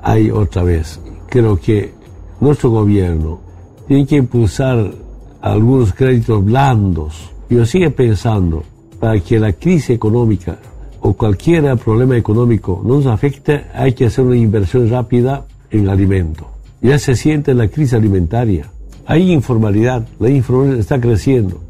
Hay 0.00 0.30
otra 0.30 0.62
vez, 0.62 1.00
creo 1.28 1.58
que 1.58 1.92
nuestro 2.40 2.70
gobierno 2.70 3.40
tiene 3.88 4.06
que 4.06 4.16
impulsar 4.16 4.92
algunos 5.40 5.92
créditos 5.92 6.44
blandos. 6.44 7.30
Yo 7.48 7.66
sigo 7.66 7.90
pensando, 7.90 8.62
para 9.00 9.18
que 9.18 9.40
la 9.40 9.52
crisis 9.52 9.90
económica 9.90 10.58
o 11.00 11.14
cualquier 11.14 11.76
problema 11.76 12.16
económico 12.16 12.80
no 12.84 12.96
nos 12.96 13.06
afecte, 13.06 13.64
hay 13.74 13.94
que 13.94 14.06
hacer 14.06 14.24
una 14.24 14.36
inversión 14.36 14.88
rápida 14.90 15.44
en 15.72 15.88
alimento. 15.88 16.46
Ya 16.82 17.00
se 17.00 17.16
siente 17.16 17.52
la 17.52 17.66
crisis 17.66 17.94
alimentaria. 17.94 18.70
Hay 19.06 19.32
informalidad, 19.32 20.06
la 20.20 20.30
informalidad 20.30 20.78
está 20.78 21.00
creciendo. 21.00 21.69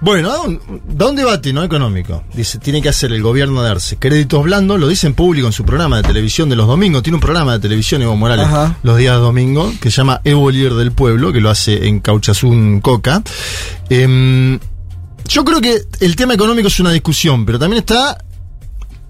Bueno, 0.00 0.28
da 0.28 0.40
un, 0.42 0.60
da 0.88 1.08
un 1.08 1.16
debate 1.16 1.52
no 1.54 1.64
económico. 1.64 2.22
Dice, 2.34 2.58
tiene 2.58 2.82
que 2.82 2.90
hacer 2.90 3.12
el 3.12 3.22
gobierno 3.22 3.62
darse 3.62 3.96
créditos 3.96 4.44
blandos, 4.44 4.78
lo 4.78 4.88
dice 4.88 5.06
en 5.06 5.14
público 5.14 5.46
en 5.46 5.52
su 5.54 5.64
programa 5.64 5.96
de 5.96 6.02
televisión 6.02 6.48
de 6.50 6.56
los 6.56 6.66
domingos. 6.66 7.02
Tiene 7.02 7.14
un 7.16 7.20
programa 7.22 7.54
de 7.54 7.60
televisión 7.60 8.02
Evo 8.02 8.14
Morales 8.14 8.46
Ajá. 8.46 8.76
los 8.82 8.98
días 8.98 9.18
domingos 9.18 9.74
que 9.80 9.90
se 9.90 9.96
llama 9.96 10.20
Evo 10.24 10.50
Líder 10.50 10.74
del 10.74 10.92
Pueblo, 10.92 11.32
que 11.32 11.40
lo 11.40 11.48
hace 11.48 11.88
en 11.88 12.00
Cauchazún 12.00 12.80
Coca. 12.82 13.22
Em, 13.88 14.58
yo 15.28 15.44
creo 15.44 15.60
que 15.60 15.80
el 16.00 16.14
tema 16.14 16.34
económico 16.34 16.68
es 16.68 16.78
una 16.78 16.92
discusión, 16.92 17.46
pero 17.46 17.58
también 17.58 17.78
está 17.80 18.18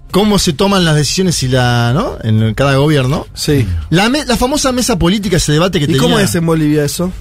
cómo 0.09 0.39
se 0.39 0.53
toman 0.53 0.85
las 0.85 0.95
decisiones 0.95 1.43
y 1.43 1.49
la, 1.49 1.91
¿no? 1.93 2.17
En 2.23 2.53
cada 2.53 2.75
gobierno. 2.77 3.27
Sí. 3.33 3.67
La, 3.89 4.07
me- 4.09 4.25
la 4.25 4.37
famosa 4.37 4.71
mesa 4.71 4.97
política, 4.97 5.35
ese 5.37 5.51
debate 5.51 5.79
que 5.79 5.83
¿Y 5.83 5.87
tenía. 5.87 6.01
cómo 6.01 6.17
es 6.17 6.33
en 6.33 6.45
Bolivia 6.45 6.85
eso? 6.85 7.11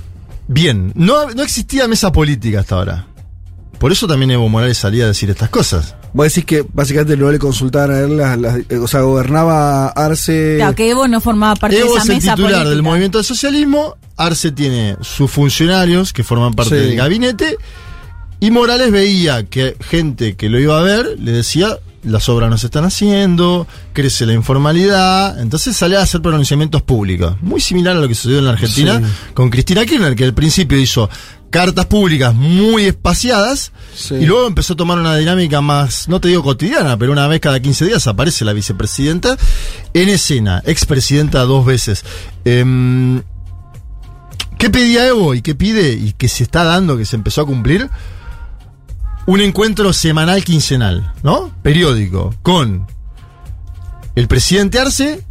Bien, 0.49 0.93
no, 0.95 1.27
no 1.35 1.43
existía 1.43 1.89
mesa 1.89 2.13
política 2.13 2.61
hasta 2.61 2.77
ahora. 2.77 3.07
Por 3.79 3.93
eso 3.93 4.07
también 4.07 4.31
Evo 4.31 4.49
Morales 4.49 4.79
salía 4.79 5.05
a 5.05 5.09
decir 5.09 5.29
estas 5.31 5.51
cosas. 5.51 5.95
Vos 6.15 6.27
decís 6.27 6.45
que 6.47 6.65
básicamente 6.73 7.17
no 7.17 7.31
le 7.31 7.39
consultaban 7.39 7.91
a 7.91 7.99
él, 8.01 8.17
las, 8.17 8.39
las- 8.39 8.57
eh, 8.69 8.79
o 8.79 8.87
sea, 8.89 9.03
gobernaba 9.03 9.89
Arce. 9.89 10.55
Claro, 10.57 10.75
que 10.75 10.91
Evo 10.91 11.07
no 11.09 11.21
formaba 11.21 11.55
parte 11.57 11.79
Evo 11.79 11.93
de 11.93 11.99
es 11.99 12.05
esa 12.05 12.13
el 12.13 12.19
mesa 12.19 12.31
titular 12.35 12.53
política. 12.53 12.71
del 12.71 12.83
movimiento 12.83 13.19
del 13.19 13.25
socialismo, 13.27 13.97
Arce 14.17 14.51
tiene 14.53 14.97
sus 15.03 15.31
funcionarios 15.31 16.13
que 16.15 16.25
forman 16.25 16.55
parte 16.55 16.79
Sí. 16.81 16.87
del 16.87 16.97
gabinete, 16.97 17.57
y 18.41 18.51
Morales 18.51 18.91
veía 18.91 19.45
que 19.45 19.77
gente 19.81 20.37
que 20.37 20.49
lo 20.49 20.59
iba 20.59 20.79
a 20.79 20.83
ver 20.83 21.17
le 21.19 21.33
decía, 21.33 21.79
las 22.07 22.29
obras 22.29 22.49
no 22.51 22.57
se 22.59 22.67
están 22.67 22.85
haciendo, 22.85 23.67
crece 23.93 24.25
la 24.27 24.33
informalidad, 24.33 25.39
entonces 25.41 25.77
sale 25.77 25.97
a 25.97 26.03
hacer 26.03 26.23
pronunciamientos 26.23 26.83
públicos. 26.83 27.37
Muy 27.43 27.61
similar 27.61 27.97
a 27.97 28.01
lo 28.01 28.09
que 28.09 28.15
sucedió 28.15 28.39
en 28.39 28.45
la 28.47 28.53
Argentina 28.53 29.01
Sí. 29.01 29.33
con 29.35 29.51
Cristina 29.51 29.85
Kirchner, 29.85 30.15
que 30.17 30.25
al 30.25 30.35
principio 30.35 30.79
hizo 30.79 31.11
cartas 31.51 31.87
públicas 31.87 32.35
muy 32.35 32.85
espaciadas 32.85 33.73
Sí. 33.95 34.15
y 34.17 34.27
luego 34.27 34.47
empezó 34.47 34.73
a 34.73 34.77
tomar 34.77 34.99
una 34.99 35.17
dinámica 35.17 35.61
más, 35.61 36.09
no 36.09 36.21
te 36.21 36.29
digo 36.29 36.43
cotidiana, 36.43 36.97
pero 36.99 37.13
una 37.13 37.27
vez 37.29 37.41
cada 37.41 37.61
15 37.61 37.85
días 37.87 38.07
aparece 38.07 38.45
la 38.45 38.53
vicepresidenta 38.53 39.37
en 39.95 40.09
escena, 40.09 40.63
expresidenta 40.67 41.41
dos 41.45 41.65
veces. 41.65 42.05
Em, 42.45 43.23
¿Qué 44.59 44.71
pedía 44.71 45.07
Evo 45.07 45.35
y 45.35 45.43
qué 45.43 45.55
pide 45.55 45.93
y 45.93 46.13
que 46.13 46.29
se 46.29 46.43
está 46.43 46.65
dando, 46.65 46.97
que 46.97 47.05
se 47.05 47.17
empezó 47.17 47.43
a 47.43 47.47
cumplir? 47.47 47.91
Un 49.27 49.41
encuentro 49.41 49.93
semanal, 49.93 50.45
quincenal, 50.45 51.13
¿no? 51.23 51.51
Periódico, 51.63 52.35
con 52.43 52.87
el 54.15 54.29
presidente 54.29 54.79
Arce, 54.79 55.23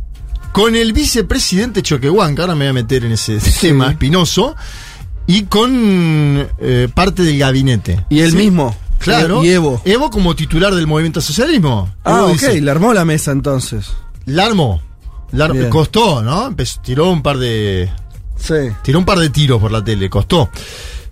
con 0.52 0.76
el 0.76 0.92
vicepresidente 0.94 1.82
Choquehuanca, 1.82 2.44
ahora 2.44 2.56
me 2.56 2.66
voy 2.66 2.70
a 2.72 2.74
meter 2.74 3.06
en 3.06 3.14
ese 3.14 3.38
tema 3.62 3.92
espinoso, 3.92 4.56
y 5.28 5.44
con 5.44 6.48
eh, 6.60 6.88
parte 6.94 7.24
del 7.24 7.40
gabinete. 7.40 8.06
Y 8.10 8.20
él 8.20 8.32
¿Sí? 8.32 8.38
mismo. 8.38 8.76
Claro. 9.00 9.44
Y 9.44 9.50
Evo. 9.50 9.82
Evo 9.86 10.10
como 10.10 10.36
titular 10.36 10.74
del 10.76 10.88
movimiento 10.88 11.22
socialismo. 11.22 11.90
Ah, 12.04 12.18
Evo 12.20 12.26
ok, 12.28 12.32
dice, 12.34 12.62
le 12.62 12.72
armó 12.72 12.94
la 12.94 13.06
mesa 13.06 13.32
entonces. 13.32 13.88
la 14.26 14.46
armó. 14.46 14.82
La 15.32 15.46
ar- 15.46 15.54
Bien. 15.54 15.70
costó, 15.70 16.22
¿no? 16.22 16.48
Empezó- 16.48 16.82
tiró 16.82 17.10
un 17.12 17.22
par 17.24 17.38
de. 17.38 17.90
Sí. 18.38 18.54
Tiró 18.84 19.00
un 19.00 19.06
par 19.06 19.18
de 19.20 19.30
tiros 19.30 19.60
por 19.62 19.72
la 19.72 19.84
tele, 19.84 20.10
costó. 20.10 20.50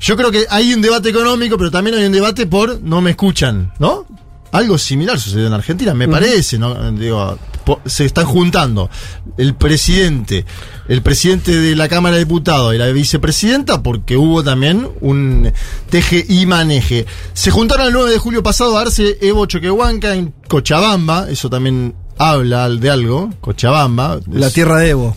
Yo 0.04 0.18
creo 0.18 0.32
que 0.32 0.46
hay 0.50 0.74
un 0.74 0.82
debate 0.82 1.10
económico, 1.10 1.58
pero 1.58 1.72
también 1.72 1.96
hay 1.96 2.04
un 2.06 2.12
debate 2.12 2.46
por 2.46 2.82
no 2.82 3.00
me 3.02 3.12
escuchan, 3.12 3.72
¿no? 3.80 4.06
Algo 4.52 4.78
similar 4.78 5.18
sucedió 5.20 5.48
en 5.48 5.54
Argentina, 5.54 5.94
me 5.96 6.08
parece, 6.10 6.60
¿no? 6.60 6.92
Digo, 6.92 7.40
se 7.86 8.06
están 8.06 8.26
juntando 8.26 8.90
el 9.38 9.56
presidente, 9.56 10.46
el 10.90 11.02
presidente 11.02 11.56
de 11.60 11.76
la 11.76 11.88
Cámara 11.88 12.16
de 12.18 12.26
Diputados 12.26 12.76
y 12.76 12.78
la 12.78 12.88
vicepresidenta, 12.88 13.82
porque 13.82 14.16
hubo 14.18 14.44
también 14.44 14.88
un 15.02 15.52
teje 15.90 16.24
y 16.28 16.46
maneje. 16.46 17.06
Se 17.34 17.50
juntaron 17.50 17.88
el 17.88 17.94
9 17.94 18.12
de 18.12 18.18
julio 18.20 18.44
pasado 18.44 18.78
a 18.78 18.82
Arce 18.82 19.18
Evo 19.22 19.46
Choquehuanca 19.48 20.14
en 20.16 20.34
Cochabamba, 20.50 21.30
eso 21.30 21.50
también 21.50 21.96
habla 22.20 22.70
de 22.70 22.90
algo, 22.92 23.32
Cochabamba. 23.42 24.20
La 24.30 24.48
Es- 24.48 24.54
tierra 24.54 24.80
de 24.80 24.90
Evo. 24.90 25.16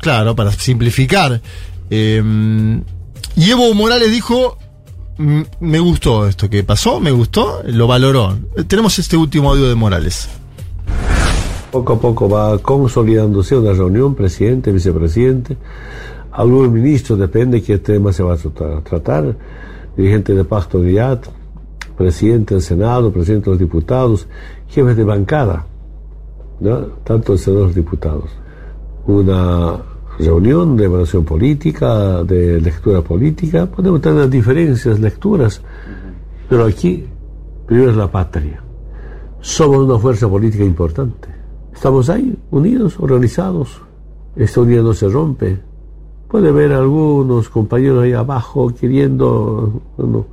Claro, 0.00 0.34
para 0.34 0.50
simplificar. 0.52 1.40
Eh, 1.90 2.20
y 3.36 3.50
Evo 3.50 3.72
Morales 3.74 4.10
dijo, 4.10 4.56
"Mm, 5.18 5.42
me 5.60 5.78
gustó 5.78 6.26
esto 6.26 6.48
que 6.48 6.64
pasó, 6.64 7.00
me 7.00 7.10
gustó, 7.10 7.62
lo 7.64 7.86
valoró. 7.86 8.36
Tenemos 8.66 8.98
este 8.98 9.16
último 9.16 9.50
audio 9.50 9.68
de 9.68 9.74
Morales. 9.74 10.28
Poco 11.70 11.92
a 11.92 12.00
poco 12.00 12.28
va 12.28 12.58
consolidándose 12.58 13.56
una 13.56 13.72
reunión, 13.72 14.14
presidente, 14.14 14.72
vicepresidente, 14.72 15.56
algunos 16.32 16.70
ministros, 16.70 17.18
depende 17.18 17.62
qué 17.62 17.78
tema 17.78 18.12
se 18.12 18.22
va 18.22 18.34
a 18.34 18.80
tratar, 18.82 19.36
dirigente 19.96 20.34
de 20.34 20.44
Pacto 20.44 20.80
de 20.80 20.92
IAT, 20.92 21.26
presidente 21.96 22.54
del 22.54 22.62
Senado, 22.62 23.10
presidente 23.10 23.46
de 23.46 23.50
los 23.52 23.58
diputados, 23.58 24.26
jefes 24.68 24.96
de 24.96 25.04
bancada, 25.04 25.66
tanto 27.04 27.32
el 27.32 27.38
Senado 27.38 27.64
los 27.66 27.74
diputados. 27.74 28.30
Una 29.06 29.78
reunión 30.18 30.76
de 30.76 30.84
evaluación 30.84 31.24
política, 31.24 32.22
de 32.24 32.60
lectura 32.60 33.02
política, 33.02 33.66
podemos 33.66 34.00
tener 34.00 34.28
diferencias, 34.28 34.98
lecturas, 34.98 35.60
pero 36.48 36.64
aquí 36.64 37.04
primero 37.66 37.90
es 37.90 37.96
la 37.96 38.10
patria. 38.10 38.62
Somos 39.40 39.78
una 39.78 39.98
fuerza 39.98 40.28
política 40.28 40.64
importante. 40.64 41.28
Estamos 41.72 42.08
ahí, 42.08 42.36
unidos, 42.50 42.98
organizados. 42.98 43.82
Esta 44.34 44.60
unidad 44.60 44.82
no 44.82 44.94
se 44.94 45.08
rompe. 45.08 45.58
Puede 46.28 46.48
haber 46.48 46.72
algunos 46.72 47.48
compañeros 47.48 48.02
ahí 48.02 48.12
abajo 48.12 48.72
queriendo 48.74 49.82
bueno, 49.96 50.26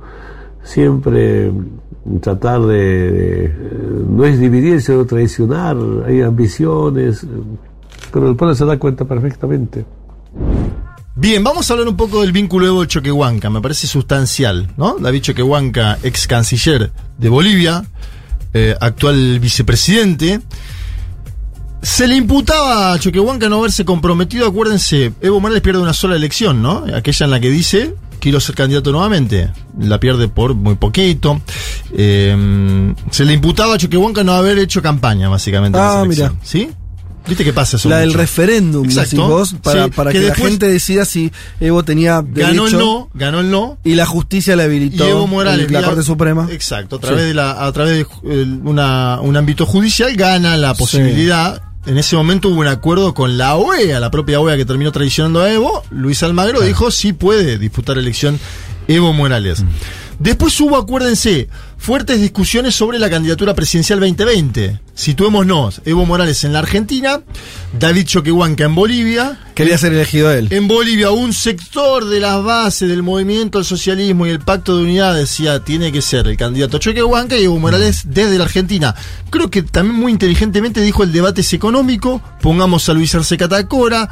siempre 0.62 1.52
tratar 2.20 2.62
de, 2.62 3.46
eh, 3.46 3.54
no 4.08 4.24
es 4.24 4.38
dividirse, 4.38 4.92
sino 4.92 5.04
traicionar. 5.06 5.76
Hay 6.06 6.22
ambiciones, 6.22 7.26
pero 8.14 8.30
el 8.30 8.36
pueblo 8.36 8.54
se 8.54 8.64
da 8.64 8.78
cuenta 8.78 9.04
perfectamente. 9.04 9.84
Bien, 11.16 11.42
vamos 11.44 11.68
a 11.68 11.74
hablar 11.74 11.88
un 11.88 11.96
poco 11.96 12.22
del 12.22 12.32
vínculo 12.32 12.66
Evo 12.66 12.84
Choquehuanca, 12.84 13.50
me 13.50 13.60
parece 13.60 13.86
sustancial, 13.86 14.68
¿no? 14.76 14.96
David 14.98 15.20
Choquehuanca, 15.22 15.98
ex 16.02 16.26
canciller 16.26 16.92
de 17.18 17.28
Bolivia, 17.28 17.84
eh, 18.52 18.74
actual 18.80 19.38
vicepresidente. 19.40 20.40
Se 21.82 22.06
le 22.08 22.16
imputaba 22.16 22.92
a 22.94 22.98
Choquehuanca 22.98 23.48
no 23.48 23.58
haberse 23.58 23.84
comprometido, 23.84 24.46
acuérdense, 24.46 25.12
Evo 25.20 25.40
Morales 25.40 25.60
pierde 25.62 25.80
una 25.80 25.92
sola 25.92 26.16
elección, 26.16 26.62
¿no? 26.62 26.84
Aquella 26.94 27.24
en 27.26 27.30
la 27.30 27.40
que 27.40 27.50
dice, 27.50 27.94
quiero 28.20 28.40
ser 28.40 28.54
candidato 28.54 28.90
nuevamente. 28.90 29.52
La 29.78 30.00
pierde 30.00 30.28
por 30.28 30.54
muy 30.54 30.76
poquito. 30.76 31.42
Eh, 31.92 32.94
se 33.10 33.24
le 33.24 33.32
imputaba 33.34 33.74
a 33.74 33.78
Choquehuanca 33.78 34.24
no 34.24 34.32
haber 34.32 34.58
hecho 34.58 34.80
campaña, 34.82 35.28
básicamente. 35.28 35.78
en 35.78 35.84
Ah, 35.84 35.88
esa 35.90 36.02
elección, 36.04 36.32
mira. 36.32 36.40
¿Sí? 36.44 36.70
¿Viste 37.26 37.42
qué 37.44 37.52
pasa 37.52 37.76
eso? 37.78 37.88
La 37.88 37.98
del 38.00 38.12
referéndum, 38.12 38.84
Exacto. 38.84 39.16
decís 39.16 39.28
vos, 39.28 39.54
para, 39.62 39.84
Sí, 39.86 39.90
para 39.92 40.12
que 40.12 40.20
que, 40.20 40.28
la 40.28 40.34
gente 40.34 40.68
decida 40.68 41.04
si 41.04 41.32
Evo 41.60 41.82
tenía 41.82 42.22
Ganó 42.22 42.66
el 42.66 42.70
derecho 42.70 42.78
no, 42.78 43.08
ganó 43.14 43.40
el 43.40 43.50
no. 43.50 43.78
y 43.82 43.94
la 43.94 44.04
justicia 44.06 44.56
le 44.56 44.64
Y 44.64 44.66
habilitó 44.66 45.06
Evo 45.08 45.26
Morales, 45.26 45.70
la 45.70 45.78
vía- 45.80 45.88
Corte 45.88 46.02
Suprema. 46.02 46.48
Exacto, 46.50 46.96
a 46.96 47.00
través 47.00 47.22
Sí. 47.22 47.28
de 47.28 47.34
la, 47.34 47.64
a 47.64 47.72
través 47.72 47.94
de 47.94 48.00
eh, 48.02 48.46
una, 48.64 49.20
un 49.22 49.36
ámbito 49.36 49.64
judicial 49.64 50.14
gana 50.16 50.56
la 50.58 50.74
posibilidad. 50.74 51.62
En 51.86 51.98
ese 51.98 52.16
momento 52.16 52.48
hubo 52.48 52.60
un 52.60 52.66
acuerdo 52.66 53.12
con 53.14 53.36
la 53.36 53.56
OEA, 53.56 54.00
la 54.00 54.10
propia 54.10 54.40
OEA 54.40 54.56
que 54.56 54.64
terminó 54.64 54.90
traicionando 54.92 55.40
a 55.40 55.52
Evo. 55.52 55.82
Luis 55.90 56.22
Almagro 56.22 56.60
dijo 56.62 56.90
sí 56.90 57.12
puede 57.12 57.58
disputar 57.58 57.98
elección 57.98 58.38
Evo 58.88 59.12
Morales. 59.12 59.62
Mm. 59.62 59.66
Después 60.18 60.58
hubo, 60.60 60.76
acuérdense, 60.76 61.48
fuertes 61.76 62.20
discusiones 62.20 62.74
sobre 62.74 62.98
la 62.98 63.10
candidatura 63.10 63.54
presidencial 63.54 64.00
2020. 64.00 64.80
Situémonos, 64.94 65.82
Evo 65.84 66.06
Morales 66.06 66.44
en 66.44 66.52
la 66.52 66.60
Argentina, 66.60 67.20
David 67.78 68.06
Choquehuanca 68.06 68.64
en 68.64 68.74
Bolivia, 68.74 69.40
Quería 69.54 69.76
ser 69.76 69.92
elegido 69.92 70.30
él. 70.30 70.48
en 70.50 70.68
Bolivia, 70.68 71.10
un 71.10 71.32
sector 71.32 72.04
de 72.04 72.20
las 72.20 72.42
bases 72.44 72.88
del 72.88 73.02
movimiento 73.02 73.58
al 73.58 73.64
socialismo 73.64 74.26
y 74.26 74.30
el 74.30 74.38
pacto 74.38 74.76
de 74.76 74.84
unidad 74.84 75.14
decía 75.14 75.64
tiene 75.64 75.90
que 75.90 76.00
ser 76.00 76.28
el 76.28 76.36
candidato 76.36 76.78
Choquehuanca 76.78 77.36
y 77.36 77.44
Evo 77.44 77.58
Morales 77.58 78.02
desde 78.06 78.38
la 78.38 78.44
Argentina. 78.44 78.94
Creo 79.30 79.50
que 79.50 79.62
también 79.62 79.98
muy 79.98 80.12
inteligentemente 80.12 80.80
dijo 80.80 81.02
el 81.02 81.12
debate 81.12 81.40
es 81.40 81.52
económico, 81.52 82.22
pongamos 82.40 82.88
a 82.88 82.94
Luis 82.94 83.14
Arce 83.14 83.36
Catacora. 83.36 84.08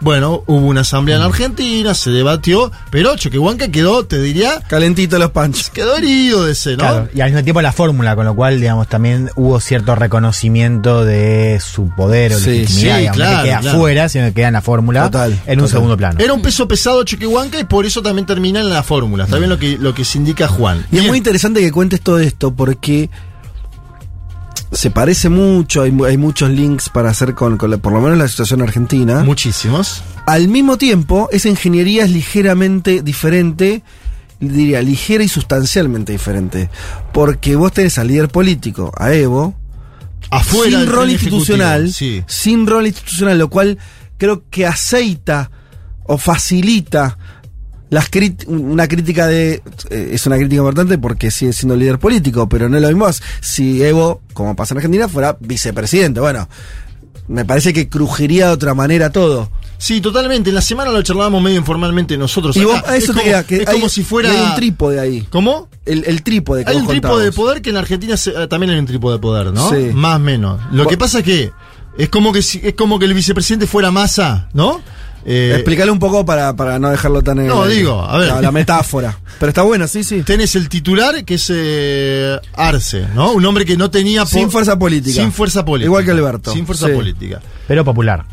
Bueno, 0.00 0.42
hubo 0.46 0.66
una 0.66 0.82
asamblea 0.82 1.16
en 1.16 1.22
Argentina, 1.22 1.94
se 1.94 2.10
debatió, 2.10 2.70
pero 2.90 3.16
Choquehuanca 3.16 3.68
quedó, 3.68 4.04
te 4.04 4.20
diría, 4.20 4.60
Calentito 4.68 5.18
los 5.18 5.30
panchos. 5.30 5.70
quedó 5.70 5.96
herido 5.96 6.44
de 6.44 6.52
ese, 6.52 6.72
¿no? 6.72 6.76
Claro, 6.78 7.08
y 7.14 7.20
al 7.22 7.30
mismo 7.30 7.42
tiempo 7.42 7.62
la 7.62 7.72
fórmula, 7.72 8.14
con 8.14 8.26
lo 8.26 8.34
cual, 8.36 8.60
digamos, 8.60 8.88
también 8.88 9.30
hubo 9.36 9.58
cierto 9.58 9.94
reconocimiento 9.94 11.04
de 11.04 11.60
su 11.64 11.88
poder 11.96 12.34
o 12.34 12.38
Sí, 12.38 12.50
legitimidad, 12.50 12.94
sí, 12.94 13.00
digamos, 13.00 13.16
claro, 13.16 13.36
que 13.42 13.48
queda 13.48 13.60
claro. 13.60 13.78
fuera, 13.78 14.08
sino 14.10 14.24
que 14.26 14.32
queda 14.34 14.46
en 14.48 14.52
la 14.52 14.62
fórmula 14.62 15.04
Total, 15.04 15.40
en 15.46 15.60
un 15.62 15.68
segundo 15.68 15.96
plano. 15.96 16.18
Era 16.20 16.34
un 16.34 16.42
peso 16.42 16.68
pesado 16.68 17.02
Choquehuanca 17.02 17.58
y 17.58 17.64
por 17.64 17.86
eso 17.86 18.02
también 18.02 18.26
termina 18.26 18.60
en 18.60 18.68
la 18.68 18.82
fórmula. 18.82 19.24
Está 19.24 19.38
bien 19.38 19.48
lo 19.48 19.58
que, 19.58 19.78
lo 19.78 19.94
que 19.94 20.04
se 20.04 20.18
indica 20.18 20.46
Juan. 20.46 20.84
Y 20.92 20.98
es 20.98 21.06
muy 21.06 21.16
interesante 21.16 21.60
que 21.60 21.72
cuentes 21.72 22.02
todo 22.02 22.18
esto 22.18 22.54
porque 22.54 23.08
se 24.86 24.90
parece 24.92 25.28
mucho, 25.28 25.82
hay, 25.82 25.90
mu- 25.90 26.04
hay 26.04 26.16
muchos 26.16 26.48
links 26.48 26.88
para 26.90 27.10
hacer 27.10 27.34
con, 27.34 27.56
con 27.58 27.72
la- 27.72 27.78
por 27.78 27.92
lo 27.92 28.00
menos 28.00 28.18
la 28.18 28.28
situación 28.28 28.62
argentina. 28.62 29.24
Muchísimos. 29.24 30.00
Al 30.28 30.46
mismo 30.46 30.78
tiempo, 30.78 31.28
esa 31.32 31.48
ingeniería 31.48 32.04
es 32.04 32.10
ligeramente 32.12 33.02
diferente, 33.02 33.82
diría, 34.38 34.80
ligera 34.82 35.24
y 35.24 35.28
sustancialmente 35.28 36.12
diferente. 36.12 36.70
Porque 37.12 37.56
vos 37.56 37.72
tenés 37.72 37.98
al 37.98 38.06
líder 38.06 38.28
político, 38.28 38.92
a 38.96 39.12
Evo, 39.12 39.56
Afuera 40.30 40.78
sin 40.78 40.88
rol 40.88 41.10
institucional, 41.10 41.92
Sí. 41.92 42.22
sin 42.28 42.68
rol 42.68 42.86
institucional, 42.86 43.38
lo 43.38 43.50
cual 43.50 43.78
creo 44.18 44.44
que 44.50 44.66
aceita 44.66 45.50
o 46.04 46.16
facilita 46.16 47.18
las 47.90 48.08
una 48.48 48.88
crítica 48.88 49.26
de 49.26 49.62
eh, 49.90 50.10
es 50.12 50.26
una 50.26 50.36
crítica 50.36 50.56
importante 50.56 50.98
porque 50.98 51.30
sigue 51.30 51.52
siendo 51.52 51.76
líder 51.76 51.98
político, 51.98 52.48
pero 52.48 52.68
no 52.68 52.76
es 52.76 52.82
lo 52.82 52.88
mismo 52.88 53.06
si 53.40 53.82
Evo, 53.82 54.20
como 54.32 54.56
pasa 54.56 54.74
en 54.74 54.78
Argentina, 54.78 55.08
fuera 55.08 55.36
vicepresidente. 55.40 56.18
Bueno, 56.20 56.48
me 57.28 57.44
parece 57.44 57.72
que 57.72 57.88
crujiría 57.88 58.46
de 58.48 58.52
otra 58.52 58.74
manera 58.74 59.10
todo. 59.10 59.50
Sí, 59.78 60.00
totalmente. 60.00 60.48
En 60.50 60.54
la 60.54 60.62
semana 60.62 60.90
lo 60.90 61.02
charlábamos 61.02 61.42
medio 61.42 61.58
informalmente 61.58 62.16
nosotros. 62.16 62.56
Y 62.56 62.64
vos, 62.64 62.82
a 62.86 62.96
eso 62.96 62.98
es 62.98 63.04
te 63.06 63.12
como, 63.12 63.22
queda, 63.24 63.44
que 63.44 63.56
es 63.62 63.68
hay- 63.68 63.74
como 63.74 63.88
si 63.90 64.02
fuera. 64.04 64.30
hay 64.30 64.40
un 64.50 64.54
trípode 64.56 64.98
ahí. 65.00 65.26
¿Cómo? 65.30 65.68
El, 65.84 66.04
el 66.06 66.22
trípode 66.22 66.64
que 66.64 66.70
Hay 66.70 66.76
vos 66.76 66.82
un 66.84 66.88
trípode 66.88 67.24
de 67.24 67.30
contabas. 67.30 67.34
poder 67.36 67.62
que 67.62 67.70
en 67.70 67.76
Argentina 67.76 68.16
se- 68.16 68.30
eh, 68.30 68.48
también 68.48 68.70
hay 68.72 68.78
un 68.78 68.86
trípode 68.86 69.16
de 69.16 69.20
poder, 69.20 69.52
¿no? 69.52 69.68
Sí. 69.70 69.90
Más 69.92 70.16
o 70.16 70.20
menos. 70.20 70.60
Lo 70.72 70.86
que 70.86 70.96
pasa 70.96 71.18
es 71.18 71.24
que 71.24 71.52
es 71.98 72.08
como 72.08 72.32
que 72.32 72.38
es 72.38 72.74
como 72.76 72.98
que 72.98 73.04
el 73.04 73.12
vicepresidente 73.14 73.66
fuera 73.66 73.90
masa, 73.90 74.48
¿no? 74.54 74.80
Eh, 75.28 75.52
Explícale 75.56 75.90
un 75.90 75.98
poco 75.98 76.24
para, 76.24 76.54
para 76.54 76.78
no 76.78 76.88
dejarlo 76.88 77.20
tan 77.20 77.40
en 77.40 77.48
No, 77.48 77.64
el- 77.64 77.72
digo, 77.76 78.00
a 78.00 78.16
ver. 78.18 78.28
La, 78.28 78.40
la 78.42 78.52
metáfora. 78.52 79.18
Pero 79.40 79.50
está 79.50 79.62
bueno, 79.62 79.88
sí, 79.88 80.04
sí. 80.04 80.22
Tenés 80.22 80.54
el 80.54 80.68
titular 80.68 81.24
que 81.24 81.34
es 81.34 81.50
eh, 81.52 82.38
Arce, 82.54 83.06
¿no? 83.14 83.32
Un 83.32 83.44
hombre 83.44 83.64
que 83.64 83.76
no 83.76 83.90
tenía 83.90 84.24
Sin 84.24 84.50
fuerza 84.52 84.78
política. 84.78 85.20
Sin 85.20 85.32
fuerza 85.32 85.64
política. 85.64 85.86
Igual 85.86 86.04
que 86.04 86.10
Alberto. 86.12 86.52
Sin 86.52 86.64
fuerza 86.64 86.86
Sí. 86.86 86.92
política. 86.92 87.40
Pero 87.66 87.84
popular. 87.84 88.24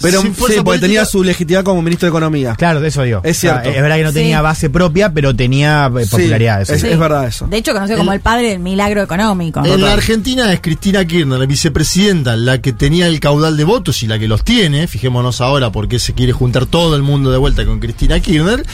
Pero 0.00 0.20
Sin 0.22 0.34
sí, 0.34 0.40
porque 0.40 0.62
política- 0.62 0.86
tenía 0.86 1.04
su 1.04 1.22
legitimidad 1.22 1.62
como 1.64 1.80
ministro 1.82 2.06
de 2.06 2.10
Economía. 2.10 2.54
Claro, 2.56 2.80
de 2.80 2.88
eso 2.88 3.02
digo. 3.02 3.20
Es 3.22 3.38
cierto. 3.38 3.60
O 3.60 3.62
sea, 3.64 3.72
es 3.76 3.82
verdad 3.82 3.96
que 3.96 4.02
no 4.02 4.08
Sí. 4.10 4.14
tenía 4.14 4.40
base 4.42 4.70
propia, 4.70 5.12
pero 5.12 5.34
tenía 5.36 5.90
eh, 5.96 6.04
Sí, 6.04 6.10
popularidad. 6.10 6.62
eso 6.62 6.74
es, 6.74 6.80
sí. 6.80 6.88
es 6.88 6.98
verdad 6.98 7.26
eso. 7.28 7.46
De 7.46 7.56
hecho, 7.58 7.72
conocido 7.72 7.98
como 7.98 8.12
El- 8.12 8.16
el 8.16 8.22
padre 8.22 8.48
del 8.50 8.58
milagro 8.58 9.02
económico. 9.02 9.64
En 9.64 9.80
la 9.80 9.92
Argentina 9.92 10.52
es 10.52 10.60
Cristina 10.60 11.04
Kirchner, 11.04 11.38
la 11.38 11.46
vicepresidenta, 11.46 12.36
la 12.36 12.60
que 12.60 12.72
tenía 12.72 13.06
el 13.06 13.20
caudal 13.20 13.56
de 13.56 13.64
votos 13.64 14.02
y 14.02 14.06
la 14.08 14.18
que 14.18 14.26
los 14.28 14.42
tiene. 14.44 14.86
Fijémonos 14.88 15.40
ahora 15.40 15.70
por 15.70 15.86
qué 15.88 15.98
se 15.98 16.14
quiere 16.14 16.32
juntar 16.32 16.66
todo 16.66 16.96
el 16.96 17.02
mundo 17.02 17.30
de 17.30 17.38
vuelta 17.38 17.64
con 17.64 17.78
Cristina 17.78 18.18
Kirchner. 18.18 18.64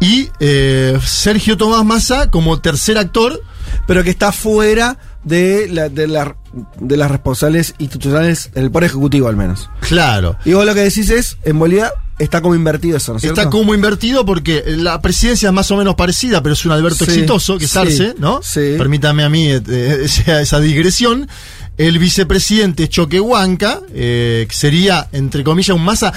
Y 0.00 0.28
eh, 0.40 0.98
Sergio 1.04 1.56
Tomás 1.56 1.84
Massa 1.84 2.30
como 2.30 2.58
tercer 2.60 2.98
actor. 2.98 3.42
Pero 3.86 4.02
que 4.04 4.10
está 4.10 4.30
fuera 4.32 4.96
de, 5.26 5.68
la, 5.68 5.88
de, 5.88 6.06
la- 6.06 6.36
de 6.80 6.96
las 6.96 7.10
responsables 7.10 7.74
institucionales, 7.78 8.50
el 8.54 8.70
Poder 8.70 8.86
Ejecutivo 8.86 9.28
al 9.28 9.36
menos. 9.36 9.68
Claro. 9.80 10.36
Y 10.44 10.52
vos 10.54 10.64
lo 10.64 10.72
que 10.72 10.80
decís 10.80 11.10
es, 11.10 11.36
en 11.42 11.58
Bolivia 11.58 11.92
está 12.18 12.40
como 12.40 12.54
invertido 12.54 12.96
eso, 12.96 13.12
¿no 13.12 13.16
es 13.18 13.22
cierto? 13.22 13.40
Está 13.40 13.50
como 13.50 13.74
invertido 13.74 14.24
porque 14.24 14.62
la 14.66 15.02
presidencia 15.02 15.48
es 15.48 15.52
más 15.52 15.70
o 15.70 15.76
menos 15.76 15.96
parecida, 15.96 16.42
pero 16.42 16.52
es 16.54 16.64
un 16.64 16.72
Alberto 16.72 17.04
Sí, 17.04 17.10
exitoso, 17.10 17.58
que 17.58 17.64
es 17.66 17.70
sí, 17.72 17.78
Arce, 17.78 18.14
¿no? 18.18 18.40
sí. 18.42 18.74
Permítame 18.78 19.24
a 19.24 19.28
mí 19.28 19.50
eh, 19.50 19.60
eh, 19.68 19.98
esa, 20.04 20.40
esa 20.40 20.60
digresión. 20.60 21.28
El 21.76 21.98
vicepresidente 21.98 22.88
Choquehuanca, 22.88 23.80
eh, 23.92 24.46
que 24.48 24.54
sería, 24.54 25.08
entre 25.12 25.44
comillas, 25.44 25.76
un 25.76 25.84
masa. 25.84 26.10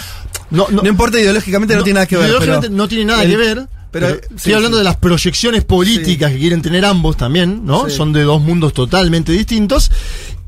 No, 0.51 0.67
no, 0.69 0.83
No 0.83 0.87
importa, 0.89 1.19
ideológicamente 1.19 1.75
no, 1.75 1.83
tiene 1.83 1.95
nada 1.95 2.05
que 2.05 2.15
ver. 2.15 2.25
ideológicamente 2.27 2.67
pero 2.69 2.77
no 2.77 2.87
tiene 2.87 3.05
nada 3.05 3.23
el- 3.23 3.31
que 3.31 3.37
ver. 3.37 3.67
Pero- 3.91 4.07
Pero, 4.07 4.19
sí, 4.29 4.35
estoy 4.35 4.53
hablando 4.53 4.77
sí. 4.77 4.79
de 4.81 4.83
las 4.85 4.97
proyecciones 4.97 5.63
políticas 5.63 6.31
que 6.31 6.39
quieren 6.39 6.61
tener 6.61 6.85
ambos 6.85 7.17
también, 7.17 7.65
¿no? 7.65 7.89
Son 7.89 8.13
de 8.13 8.23
dos 8.23 8.41
mundos 8.41 8.73
totalmente 8.73 9.31
distintos. 9.31 9.91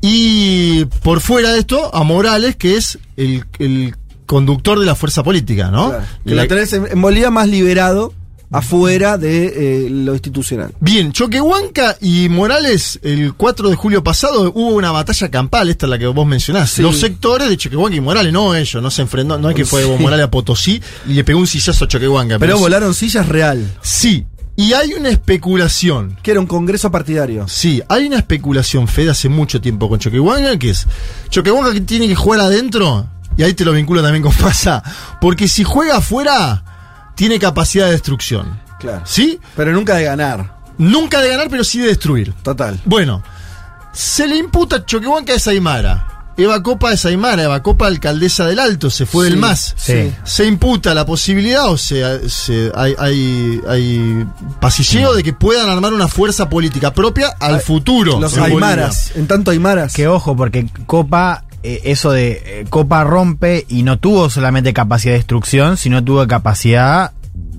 Y 0.00 0.84
por 1.02 1.20
fuera 1.20 1.52
de 1.52 1.60
esto, 1.60 1.94
a 1.94 2.02
Morales, 2.02 2.56
que 2.56 2.76
es 2.76 2.98
el, 3.16 3.44
el 3.58 3.94
conductor 4.26 4.78
de 4.80 4.86
la 4.86 4.94
fuerza 4.94 5.22
política, 5.22 5.70
¿no? 5.70 5.90
Claro, 5.90 6.04
que 6.24 6.34
La- 6.34 6.42
lo 6.42 6.48
tenés 6.48 6.72
en, 6.72 6.86
en 6.90 7.00
Bolivia 7.00 7.30
más 7.30 7.48
liberado 7.48 8.12
afuera 8.52 9.18
de 9.18 9.86
eh, 9.86 9.90
lo 9.90 10.12
institucional. 10.12 10.72
Bien, 10.80 11.12
Choquehuanca 11.12 11.96
y 12.00 12.28
Morales, 12.28 13.00
el 13.02 13.34
4 13.34 13.70
de 13.70 13.76
julio 13.76 14.04
pasado 14.04 14.52
hubo 14.54 14.68
una 14.76 14.90
batalla 14.92 15.30
campal, 15.30 15.68
esta 15.70 15.86
es 15.86 15.90
la 15.90 15.98
que 15.98 16.06
vos 16.06 16.26
mencionás. 16.26 16.70
Sí. 16.70 16.82
Los 16.82 16.98
sectores 16.98 17.48
de 17.48 17.56
Choquehuanca 17.56 17.96
y 17.96 18.00
Morales, 18.00 18.32
no 18.32 18.54
ellos, 18.54 18.82
no 18.82 18.90
se 18.90 19.02
enfrentó, 19.02 19.38
no 19.38 19.50
es 19.50 19.56
que 19.56 19.64
fue 19.64 19.82
Sí. 19.84 19.90
Morales 20.02 20.26
a 20.26 20.30
Potosí 20.30 20.80
y 21.08 21.12
le 21.14 21.24
pegó 21.24 21.40
un 21.40 21.46
sillazo 21.46 21.84
a 21.84 21.88
Choquehuanca. 21.88 22.38
Pero 22.38 22.58
volaron 22.58 22.94
sillas 22.94 23.28
real, 23.28 23.66
Sí, 23.82 24.26
y 24.54 24.74
hay 24.74 24.92
una 24.92 25.08
especulación. 25.08 26.16
que 26.22 26.30
era 26.30 26.40
un 26.40 26.46
congreso 26.46 26.90
partidario. 26.90 27.46
Sí, 27.48 27.82
hay 27.88 28.06
una 28.06 28.16
especulación, 28.18 28.86
Fede, 28.88 29.10
hace 29.10 29.28
mucho 29.28 29.60
tiempo 29.60 29.88
con 29.88 29.98
Choquehuanca, 29.98 30.58
que 30.58 30.70
es 30.70 30.86
Choquehuanca 31.30 31.72
que 31.72 31.80
tiene 31.80 32.06
que 32.08 32.14
jugar 32.14 32.40
adentro, 32.40 33.08
y 33.36 33.42
ahí 33.42 33.54
te 33.54 33.64
lo 33.64 33.72
vinculo 33.72 34.02
también 34.02 34.22
con 34.22 34.32
Pasa, 34.40 34.82
porque 35.20 35.48
si 35.48 35.64
juega 35.64 35.96
afuera, 35.96 36.64
tiene 37.22 37.38
capacidad 37.38 37.84
de 37.86 37.92
destrucción. 37.92 38.58
Claro. 38.80 39.02
¿Sí? 39.04 39.38
Pero 39.54 39.70
nunca 39.70 39.94
de 39.94 40.02
ganar. 40.02 40.56
Nunca 40.76 41.20
de 41.20 41.28
ganar, 41.28 41.46
pero 41.48 41.62
sí 41.62 41.78
de 41.78 41.86
destruir. 41.86 42.32
Total. 42.42 42.80
Bueno, 42.84 43.22
se 43.92 44.26
le 44.26 44.34
imputa 44.34 44.74
a 44.74 44.84
Choquehuanca 44.84 45.32
es 45.32 45.46
Aymara. 45.46 46.08
Eva 46.36 46.60
Copa 46.64 46.92
es 46.92 47.04
Aymara, 47.04 47.44
Eva 47.44 47.62
Copa 47.62 47.86
alcaldesa 47.86 48.44
del 48.46 48.58
Alto, 48.58 48.90
se 48.90 49.06
fue 49.06 49.26
Sí, 49.26 49.30
del 49.30 49.38
MAS. 49.38 49.74
sí. 49.76 50.12
Se 50.24 50.46
imputa 50.46 50.94
la 50.94 51.06
posibilidad, 51.06 51.66
o 51.70 51.78
sea, 51.78 52.18
se- 52.28 52.72
hay, 52.74 52.96
hay, 52.98 53.60
hay 53.68 54.26
pasilleo 54.58 55.14
de 55.14 55.22
que 55.22 55.32
puedan 55.32 55.68
armar 55.70 55.92
una 55.92 56.08
fuerza 56.08 56.48
política 56.48 56.92
propia 56.92 57.36
al 57.38 57.54
Ay, 57.56 57.60
futuro. 57.60 58.18
Los. 58.18 58.36
Aymaras, 58.36 59.12
en 59.14 59.28
tanto 59.28 59.52
Aymaras. 59.52 59.92
Que 59.92 60.08
ojo, 60.08 60.34
porque 60.34 60.66
Copa, 60.86 61.44
eh, 61.62 61.80
eso 61.84 62.12
de 62.12 62.42
eh, 62.44 62.64
Copa 62.68 63.04
rompe 63.04 63.64
y 63.68 63.82
no 63.82 63.98
tuvo 63.98 64.30
solamente 64.30 64.72
capacidad 64.72 65.12
de 65.12 65.18
destrucción, 65.18 65.76
sino 65.76 66.02
tuvo 66.02 66.26
capacidad 66.26 67.12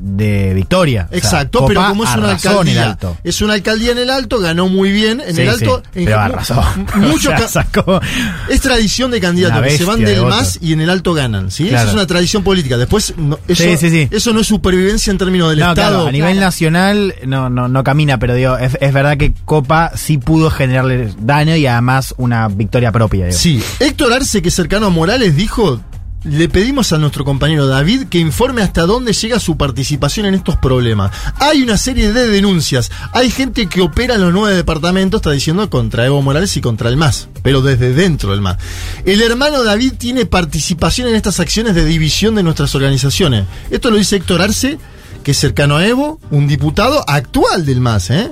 de 0.05 0.53
victoria. 0.53 1.05
O 1.05 1.09
sea, 1.11 1.17
Exacto, 1.17 1.59
Copa 1.59 1.67
pero 1.69 1.87
como 1.87 2.03
es 2.03 2.09
una 2.15 2.27
arrasó 2.27 2.49
en 2.61 2.67
el 2.67 2.77
alcaldía, 2.77 2.91
alto. 2.91 3.17
es 3.23 3.41
una 3.41 3.53
alcaldía 3.53 3.91
en 3.93 3.97
el 3.99 4.09
alto, 4.09 4.39
ganó 4.39 4.67
muy 4.67 4.91
bien 4.91 5.21
en 5.25 5.33
Sí, 5.35 5.41
el 5.43 5.49
alto. 5.49 5.81
sí, 5.93 5.99
en 5.99 6.05
pero 6.05 6.17
mu- 6.17 6.23
arrasó. 6.23 6.63
Mucho 6.97 7.29
O 7.29 7.31
sea, 7.31 7.35
ca- 7.37 7.47
sacó- 7.47 8.01
es 8.49 8.59
tradición 8.61 9.11
de 9.11 9.21
candidatos 9.21 9.61
que 9.63 9.77
se 9.77 9.85
van 9.85 9.99
de 9.99 10.11
del 10.11 10.21
votos. 10.21 10.37
MAS 10.37 10.59
y 10.61 10.73
en 10.73 10.81
el 10.81 10.89
alto 10.89 11.13
ganan, 11.13 11.51
¿sí? 11.51 11.69
Claro. 11.69 11.77
Eso 11.83 11.87
es 11.89 11.93
una 11.95 12.05
tradición 12.07 12.43
política. 12.43 12.75
Después, 12.77 13.13
no, 13.17 13.39
eso, 13.47 13.63
eso 13.63 14.33
no 14.33 14.41
es 14.41 14.47
supervivencia 14.47 15.09
en 15.11 15.17
términos 15.17 15.49
del 15.51 15.59
No, 15.59 15.69
Estado. 15.69 15.89
claro, 15.95 16.07
a 16.07 16.11
nivel 16.11 16.37
nacional 16.39 17.15
no, 17.25 17.49
no, 17.49 17.69
no 17.69 17.83
camina, 17.85 18.19
pero 18.19 18.33
digo, 18.35 18.57
es, 18.57 18.77
es 18.81 18.93
verdad 18.93 19.15
que 19.17 19.33
Copa 19.45 19.91
sí 19.95 20.17
pudo 20.17 20.49
generarle 20.49 21.13
daño 21.19 21.55
y 21.55 21.65
además 21.65 22.13
una 22.17 22.49
victoria 22.49 22.91
propia. 22.91 23.27
Digo. 23.27 23.37
Sí, 23.37 23.63
Héctor 23.79 24.11
Arce, 24.13 24.41
que 24.41 24.49
es 24.49 24.53
cercano 24.55 24.87
a 24.87 24.89
Morales, 24.89 25.35
dijo, 25.37 25.79
le 26.23 26.47
pedimos 26.47 26.93
a 26.93 26.97
nuestro 26.97 27.25
compañero 27.25 27.67
David 27.67 28.05
que 28.07 28.17
informe 28.17 28.61
hasta 28.61 28.85
dónde 28.85 29.13
llega 29.13 29.39
su 29.39 29.57
participación 29.57 30.25
en 30.25 30.35
estos 30.35 30.57
problemas. 30.57 31.11
Hay 31.39 31.61
una 31.61 31.77
serie 31.77 32.13
de 32.13 32.27
denuncias, 32.27 32.91
hay 33.11 33.29
gente 33.29 33.67
que 33.67 33.81
opera 33.81 34.15
en 34.15 34.21
los 34.21 34.33
nueve 34.33 34.55
departamentos, 34.55 35.19
está 35.19 35.31
diciendo, 35.31 35.69
contra 35.69 36.05
Evo 36.05 36.21
Morales 36.21 36.55
y 36.55 36.61
contra 36.61 36.89
el 36.89 36.97
MAS, 36.97 37.27
pero 37.41 37.61
desde 37.61 37.93
dentro 37.93 38.31
del 38.31 38.41
MAS. 38.41 38.57
El 39.05 39.21
hermano 39.21 39.63
David 39.63 39.93
tiene 39.97 40.25
participación 40.25 41.07
en 41.09 41.15
estas 41.15 41.39
acciones 41.39 41.75
de 41.75 41.85
división 41.85 42.35
de 42.35 42.43
nuestras 42.43 42.73
organizaciones. 42.75 43.45
Esto 43.69 43.91
lo 43.91 43.97
dice 43.97 44.15
Héctor 44.15 44.41
Arce, 44.41 44.77
que 45.23 45.31
es 45.31 45.37
cercano 45.37 45.77
a 45.77 45.85
Evo, 45.85 46.19
un 46.31 46.47
diputado 46.47 47.03
actual 47.07 47.65
del 47.65 47.81
MAS, 47.81 48.09
¿eh? 48.09 48.31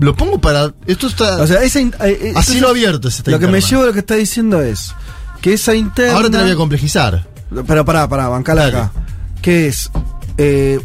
Lo 0.00 0.14
pongo 0.14 0.40
para... 0.40 0.72
Esto 0.86 1.08
está... 1.08 1.42
O 1.42 1.46
sea, 1.46 1.62
esa 1.62 1.80
eh, 1.80 1.92
eh, 2.00 2.32
Así 2.36 2.60
lo 2.60 2.68
abierto 2.68 3.08
Lo 3.24 3.40
que 3.40 3.48
me 3.48 3.60
lleva 3.60 3.82
a 3.82 3.86
lo 3.86 3.92
que 3.92 3.98
está 3.98 4.14
diciendo 4.14 4.62
es 4.62 4.94
que 5.40 5.52
esa 5.54 5.74
interna. 5.74 6.14
Ahora 6.16 6.30
te 6.30 6.36
la 6.36 6.42
voy 6.44 6.52
a 6.52 6.56
complejizar. 6.56 7.26
Pero 7.66 7.84
pará, 7.84 8.08
pará, 8.08 8.28
bancala 8.28 8.62
Dale. 8.64 8.76
acá. 8.76 8.92
Que 9.40 9.68
es. 9.68 9.90
eh, 10.36 10.80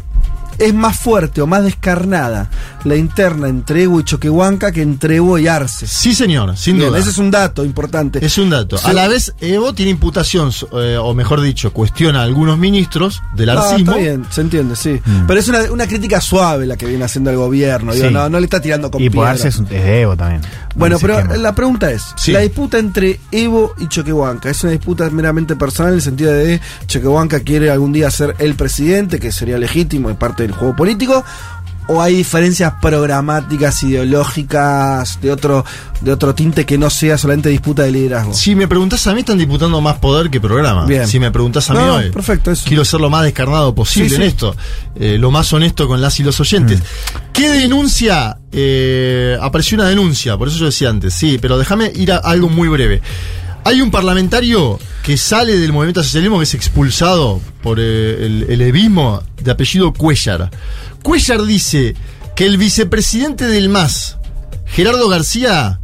es 0.58 0.74
más 0.74 0.96
fuerte 0.98 1.40
o 1.40 1.46
más 1.46 1.62
descarnada 1.64 2.48
la 2.84 2.96
interna 2.96 3.48
entre 3.48 3.84
Evo 3.84 4.00
y 4.00 4.04
Choquehuanca 4.04 4.72
que 4.72 4.82
entre 4.82 5.16
Evo 5.16 5.38
y 5.38 5.48
Arce. 5.48 5.86
Sí, 5.86 6.14
señor, 6.14 6.56
sin 6.56 6.76
Bien, 6.76 6.90
duda. 6.90 6.98
ese 6.98 7.10
es 7.10 7.18
un 7.18 7.30
dato 7.30 7.64
importante. 7.64 8.24
Es 8.24 8.36
un 8.38 8.50
dato. 8.50 8.76
Sí. 8.78 8.84
A 8.88 8.92
la 8.92 9.08
vez, 9.08 9.34
Evo 9.40 9.72
tiene 9.74 9.90
imputación, 9.92 10.50
eh, 10.72 10.96
o 11.00 11.14
mejor 11.14 11.40
dicho, 11.40 11.72
cuestiona 11.72 12.20
a 12.20 12.24
algunos 12.24 12.58
ministros 12.58 13.22
del 13.34 13.50
Ah, 13.50 13.54
arcismo. 13.54 13.92
está 13.92 13.96
bien, 13.96 14.24
se 14.30 14.40
entiende, 14.42 14.76
sí. 14.76 15.00
Mm. 15.04 15.26
Pero 15.26 15.40
es 15.40 15.48
una, 15.48 15.60
una 15.72 15.86
crítica 15.86 16.20
suave 16.20 16.66
la 16.66 16.76
que 16.76 16.86
viene 16.86 17.04
haciendo 17.04 17.30
el 17.30 17.36
gobierno. 17.36 17.92
digo, 17.94 18.08
Sí. 18.08 18.12
no, 18.14 18.28
no 18.28 18.38
le 18.38 18.44
está 18.44 18.60
tirando 18.60 18.90
con 18.90 19.00
Y 19.02 19.06
por 19.08 19.14
piedra. 19.24 19.30
Arce 19.30 19.48
es, 19.48 19.58
un, 19.58 19.64
es 19.66 19.70
de 19.70 20.00
Evo 20.02 20.16
también. 20.16 20.42
Bueno, 20.76 20.98
pero 21.00 21.36
la 21.36 21.54
pregunta 21.54 21.90
es, 21.90 22.02
Sí. 22.16 22.32
la 22.32 22.40
disputa 22.40 22.78
entre 22.78 23.20
Evo 23.30 23.74
y 23.78 23.86
Choquehuanca, 23.88 24.50
¿es 24.50 24.62
una 24.64 24.72
disputa 24.72 25.08
meramente 25.10 25.54
personal 25.56 25.92
en 25.92 25.96
el 25.96 26.02
sentido 26.02 26.32
de 26.32 26.60
Choquehuanca 26.86 27.40
quiere 27.40 27.70
algún 27.70 27.92
día 27.92 28.10
ser 28.10 28.34
el 28.38 28.54
presidente, 28.54 29.18
que 29.20 29.30
sería 29.32 29.56
legítimo 29.58 30.10
y 30.10 30.14
parte 30.14 30.43
del 30.46 30.52
juego 30.52 30.74
político? 30.76 31.24
¿O 31.86 32.00
hay 32.00 32.16
diferencias 32.16 32.72
programáticas, 32.80 33.82
ideológicas, 33.82 35.20
de 35.20 35.30
otro, 35.30 35.66
de 36.00 36.12
otro 36.12 36.34
tinte 36.34 36.64
que 36.64 36.78
no 36.78 36.88
sea 36.88 37.18
solamente 37.18 37.50
disputa 37.50 37.82
de 37.82 37.92
liderazgo? 37.92 38.32
Si 38.32 38.54
me 38.54 38.66
preguntás 38.66 39.06
a 39.06 39.12
mí, 39.12 39.20
están 39.20 39.36
disputando 39.36 39.80
más 39.82 39.96
poder 39.98 40.30
que 40.30 40.40
programa. 40.40 40.86
Bien. 40.86 41.06
Si 41.06 41.20
me 41.20 41.30
preguntás 41.30 41.68
a 41.68 41.74
mí, 41.74 41.80
No, 41.80 41.96
hoy, 41.96 42.10
perfecto, 42.10 42.50
eso. 42.50 42.64
quiero 42.66 42.86
ser 42.86 43.00
lo 43.00 43.10
más 43.10 43.22
descarnado 43.24 43.74
posible 43.74 44.08
Sí, 44.08 44.14
en 44.14 44.20
sí. 44.22 44.26
esto. 44.28 44.56
Eh, 44.96 45.18
lo 45.18 45.30
más 45.30 45.52
honesto 45.52 45.86
con 45.86 46.00
las 46.00 46.18
y 46.20 46.22
los 46.22 46.40
oyentes. 46.40 46.80
¿Qué 47.34 47.50
denuncia 47.50 48.38
eh, 48.50 49.36
apareció 49.42 49.76
una 49.76 49.86
denuncia, 49.88 50.38
por 50.38 50.48
eso 50.48 50.56
yo 50.58 50.66
decía 50.66 50.88
antes, 50.88 51.12
sí, 51.12 51.38
pero 51.40 51.58
déjame 51.58 51.92
ir 51.94 52.12
a 52.12 52.16
algo 52.16 52.48
muy 52.48 52.68
breve. 52.68 53.02
Hay 53.64 53.80
un 53.80 53.90
parlamentario 53.90 54.78
que 55.02 55.16
sale 55.16 55.58
del 55.58 55.72
movimiento 55.72 56.02
socialismo 56.02 56.38
que 56.38 56.44
es 56.44 56.54
expulsado 56.54 57.40
por 57.62 57.78
eh, 57.80 58.26
el, 58.26 58.46
el 58.48 58.60
evismo 58.62 59.22
de 59.42 59.50
apellido 59.50 59.92
Cuellar. 59.92 60.50
Cuellar 61.02 61.42
dice 61.42 61.94
que 62.36 62.46
el 62.46 62.58
vicepresidente 62.58 63.46
del 63.46 63.68
MAS, 63.68 64.16
Gerardo 64.66 65.08
García, 65.08 65.80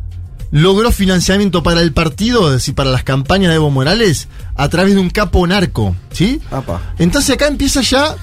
logró 0.50 0.90
financiamiento 0.92 1.62
para 1.62 1.80
el 1.80 1.92
partido, 1.92 2.48
es 2.48 2.54
decir, 2.54 2.74
para 2.74 2.90
las 2.90 3.04
campañas 3.04 3.50
de 3.50 3.56
Evo 3.56 3.70
Morales, 3.70 4.28
a 4.56 4.68
través 4.68 4.94
de 4.94 5.00
un 5.00 5.10
capo 5.10 5.46
narco, 5.46 5.96
¿sí? 6.12 6.40
Apa. 6.50 6.94
Entonces 6.98 7.34
acá 7.34 7.46
empieza 7.46 7.82
ya, 7.82 8.16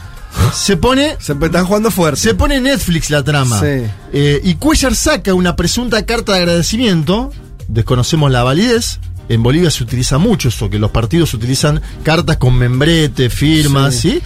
se 0.54 0.78
pone 0.78 1.16
Se 1.20 1.34
están 1.34 1.66
jugando 1.66 1.90
fuerte. 1.90 2.20
se 2.20 2.36
pone 2.36 2.60
Netflix 2.60 3.10
la 3.10 3.24
trama. 3.24 3.60
Sí. 3.60 3.84
Eh, 4.14 4.42
y 4.44 4.56
Cuellar 4.56 4.96
saca 4.96 5.34
una 5.34 5.56
presunta 5.56 6.06
carta 6.06 6.34
de 6.34 6.40
agradecimiento. 6.40 7.32
Desconocemos 7.68 8.32
la 8.32 8.44
validez. 8.44 9.00
En 9.30 9.44
Bolivia 9.44 9.70
se 9.72 9.84
utiliza 9.84 10.18
mucho 10.18 10.48
eso, 10.50 10.70
que 10.70 10.80
los 10.80 10.92
partidos 10.92 11.34
utilizan 11.34 11.82
cartas 12.04 12.38
con 12.38 12.56
membrete, 12.58 13.30
firmas, 13.30 13.96
¿sí? 13.96 14.22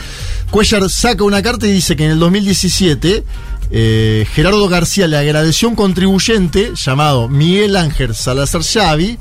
Cuellar 0.51 0.89
saca 0.89 1.23
una 1.23 1.41
carta 1.41 1.65
y 1.67 1.71
dice 1.71 1.95
que 1.95 2.05
en 2.05 2.11
el 2.11 2.19
2017 2.19 3.23
eh, 3.71 4.27
Gerardo 4.33 4.67
García 4.67 5.07
le 5.07 5.17
agradeció 5.17 5.67
a 5.67 5.71
un 5.71 5.75
contribuyente 5.75 6.73
llamado 6.75 7.29
Miguel 7.29 7.75
Ángel 7.77 8.13
Salazar 8.13 8.63
Xavi, 8.63 9.17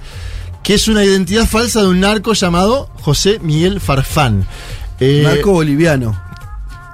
que 0.63 0.75
es 0.75 0.89
una 0.89 1.05
identidad 1.05 1.47
falsa 1.47 1.81
de 1.81 1.89
un 1.89 2.01
narco 2.01 2.33
llamado 2.35 2.91
José 3.01 3.39
Miguel 3.41 3.81
Farfán. 3.81 4.47
Eh, 4.99 5.23
Narco 5.25 5.53
boliviano. 5.53 6.21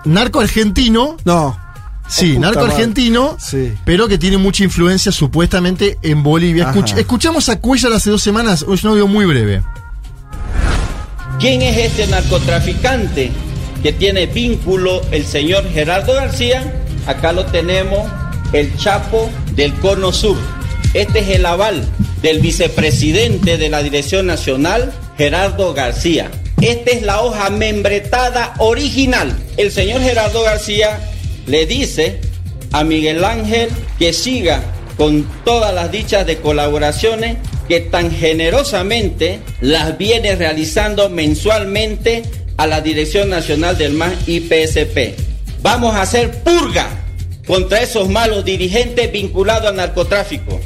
narco 0.04 0.40
argentino 0.40 1.16
No. 1.24 1.58
Sí, 2.08 2.34
Oh, 2.36 2.40
narco 2.40 2.60
madre. 2.60 2.72
argentino, 2.74 3.36
Sí. 3.40 3.74
pero 3.84 4.06
que 4.08 4.16
tiene 4.18 4.36
mucha 4.38 4.62
influencia 4.64 5.10
supuestamente 5.12 5.98
en 6.02 6.22
Bolivia. 6.22 6.72
Escuch- 6.72 6.96
escuchamos 6.96 7.48
a 7.48 7.60
Cuellar 7.60 7.92
hace 7.92 8.10
dos 8.10 8.22
semanas, 8.22 8.64
es 8.72 8.84
un 8.84 8.90
audio 8.90 9.06
muy 9.06 9.24
breve. 9.26 9.62
¿Quién 11.38 11.62
es 11.62 11.76
este 11.76 12.06
narcotraficante 12.06 13.30
que 13.82 13.92
tiene 13.92 14.26
vínculo 14.26 15.02
el 15.10 15.26
señor 15.26 15.68
Gerardo 15.70 16.14
García? 16.14 16.72
Acá 17.06 17.32
lo 17.32 17.44
tenemos, 17.46 18.10
el 18.52 18.74
Chapo 18.76 19.30
del 19.54 19.74
Cono 19.74 20.12
Sur. 20.12 20.36
Este 20.94 21.18
es 21.20 21.28
el 21.30 21.44
aval 21.44 21.84
del 22.22 22.40
vicepresidente 22.40 23.58
de 23.58 23.68
la 23.68 23.82
Dirección 23.82 24.26
Nacional, 24.26 24.92
Gerardo 25.18 25.74
García. 25.74 26.30
Esta 26.62 26.90
es 26.92 27.02
la 27.02 27.20
hoja 27.20 27.50
membretada 27.50 28.54
original. 28.58 29.36
El 29.58 29.70
señor 29.70 30.00
Gerardo 30.00 30.42
García 30.42 30.98
le 31.46 31.66
dice 31.66 32.20
a 32.72 32.84
Miguel 32.84 33.24
Ángel 33.24 33.70
que 33.98 34.12
siga 34.12 34.62
con 34.96 35.24
todas 35.44 35.74
las 35.74 35.92
dichas 35.92 36.26
de 36.26 36.38
colaboraciones 36.38 37.36
que 37.68 37.80
tan 37.80 38.10
generosamente 38.10 39.40
las 39.60 39.98
viene 39.98 40.34
realizando 40.36 41.08
mensualmente 41.10 42.22
a 42.56 42.66
la 42.66 42.80
Dirección 42.80 43.28
Nacional 43.28 43.76
del 43.76 43.92
MAS 43.92 44.26
IPSP. 44.26 45.14
Vamos 45.62 45.94
a 45.94 46.02
hacer 46.02 46.42
purga 46.42 46.88
contra 47.46 47.80
esos 47.82 48.08
malos 48.08 48.44
dirigentes 48.44 49.10
vinculados 49.12 49.68
al 49.68 49.76
narcotráfico. 49.76 50.60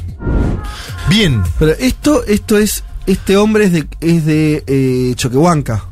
Bien, 1.09 1.43
Pero 1.59 1.73
esto, 1.73 2.23
esto 2.25 2.57
es. 2.57 2.83
Este 3.07 3.35
hombre 3.35 3.65
es 3.65 3.71
de, 3.73 3.87
es 3.99 4.25
de 4.25 4.63
eh, 4.67 5.13
Choquehuanca. 5.15 5.85